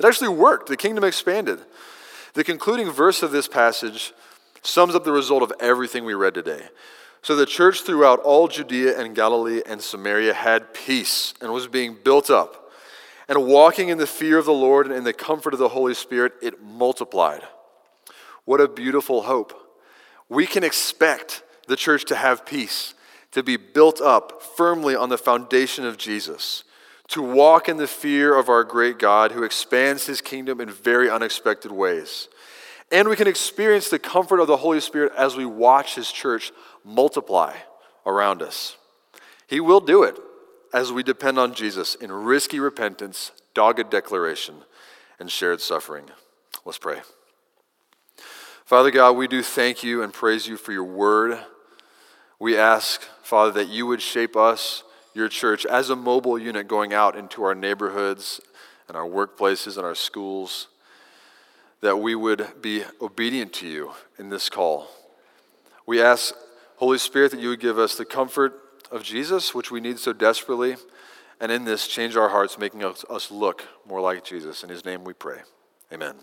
It 0.00 0.06
actually 0.06 0.30
worked. 0.30 0.70
The 0.70 0.78
kingdom 0.78 1.04
expanded. 1.04 1.58
The 2.32 2.44
concluding 2.44 2.90
verse 2.90 3.22
of 3.22 3.30
this 3.30 3.46
passage 3.46 4.14
sums 4.62 4.94
up 4.94 5.04
the 5.04 5.12
result 5.12 5.42
of 5.42 5.52
everything 5.60 6.06
we 6.06 6.14
read 6.14 6.32
today. 6.32 6.62
So, 7.28 7.36
the 7.36 7.44
church 7.44 7.82
throughout 7.82 8.20
all 8.20 8.48
Judea 8.48 8.98
and 8.98 9.14
Galilee 9.14 9.60
and 9.66 9.82
Samaria 9.82 10.32
had 10.32 10.72
peace 10.72 11.34
and 11.42 11.52
was 11.52 11.66
being 11.66 11.94
built 12.02 12.30
up 12.30 12.72
and 13.28 13.44
walking 13.44 13.90
in 13.90 13.98
the 13.98 14.06
fear 14.06 14.38
of 14.38 14.46
the 14.46 14.52
Lord 14.54 14.86
and 14.86 14.94
in 14.94 15.04
the 15.04 15.12
comfort 15.12 15.52
of 15.52 15.58
the 15.58 15.68
Holy 15.68 15.92
Spirit, 15.92 16.32
it 16.40 16.62
multiplied. 16.62 17.42
What 18.46 18.62
a 18.62 18.66
beautiful 18.66 19.24
hope. 19.24 19.52
We 20.30 20.46
can 20.46 20.64
expect 20.64 21.42
the 21.66 21.76
church 21.76 22.06
to 22.06 22.16
have 22.16 22.46
peace, 22.46 22.94
to 23.32 23.42
be 23.42 23.58
built 23.58 24.00
up 24.00 24.42
firmly 24.56 24.96
on 24.96 25.10
the 25.10 25.18
foundation 25.18 25.84
of 25.84 25.98
Jesus, 25.98 26.64
to 27.08 27.20
walk 27.20 27.68
in 27.68 27.76
the 27.76 27.86
fear 27.86 28.34
of 28.34 28.48
our 28.48 28.64
great 28.64 28.98
God 28.98 29.32
who 29.32 29.42
expands 29.42 30.06
his 30.06 30.22
kingdom 30.22 30.62
in 30.62 30.70
very 30.70 31.10
unexpected 31.10 31.72
ways. 31.72 32.28
And 32.90 33.06
we 33.06 33.16
can 33.16 33.28
experience 33.28 33.90
the 33.90 33.98
comfort 33.98 34.40
of 34.40 34.46
the 34.46 34.56
Holy 34.56 34.80
Spirit 34.80 35.12
as 35.14 35.36
we 35.36 35.44
watch 35.44 35.94
his 35.94 36.10
church 36.10 36.52
multiply 36.88 37.54
around 38.06 38.42
us. 38.42 38.76
He 39.46 39.60
will 39.60 39.80
do 39.80 40.02
it 40.02 40.18
as 40.72 40.90
we 40.90 41.02
depend 41.02 41.38
on 41.38 41.54
Jesus 41.54 41.94
in 41.94 42.10
risky 42.10 42.58
repentance, 42.58 43.32
dogged 43.54 43.90
declaration, 43.90 44.56
and 45.20 45.30
shared 45.30 45.60
suffering. 45.60 46.04
Let's 46.64 46.78
pray. 46.78 47.00
Father 48.64 48.90
God, 48.90 49.12
we 49.12 49.28
do 49.28 49.42
thank 49.42 49.82
you 49.82 50.02
and 50.02 50.12
praise 50.12 50.46
you 50.46 50.56
for 50.56 50.72
your 50.72 50.84
word. 50.84 51.38
We 52.38 52.56
ask, 52.56 53.02
Father, 53.22 53.52
that 53.52 53.68
you 53.68 53.86
would 53.86 54.02
shape 54.02 54.36
us, 54.36 54.84
your 55.14 55.28
church, 55.28 55.64
as 55.66 55.90
a 55.90 55.96
mobile 55.96 56.38
unit 56.38 56.68
going 56.68 56.92
out 56.92 57.16
into 57.16 57.42
our 57.42 57.54
neighborhoods 57.54 58.40
and 58.86 58.96
our 58.96 59.06
workplaces 59.06 59.76
and 59.76 59.86
our 59.86 59.94
schools, 59.94 60.68
that 61.80 61.96
we 61.96 62.14
would 62.14 62.60
be 62.60 62.82
obedient 63.00 63.52
to 63.54 63.66
you 63.66 63.92
in 64.18 64.28
this 64.28 64.50
call. 64.50 64.88
We 65.86 66.02
ask, 66.02 66.34
Holy 66.78 66.98
Spirit, 66.98 67.32
that 67.32 67.40
you 67.40 67.48
would 67.48 67.60
give 67.60 67.78
us 67.78 67.96
the 67.96 68.04
comfort 68.04 68.54
of 68.90 69.02
Jesus, 69.02 69.52
which 69.54 69.70
we 69.70 69.80
need 69.80 69.98
so 69.98 70.12
desperately. 70.12 70.76
And 71.40 71.50
in 71.50 71.64
this, 71.64 71.88
change 71.88 72.16
our 72.16 72.28
hearts, 72.28 72.56
making 72.56 72.84
us, 72.84 73.04
us 73.10 73.30
look 73.30 73.64
more 73.86 74.00
like 74.00 74.24
Jesus. 74.24 74.62
In 74.62 74.68
his 74.68 74.84
name 74.84 75.02
we 75.04 75.12
pray. 75.12 75.40
Amen. 75.92 76.14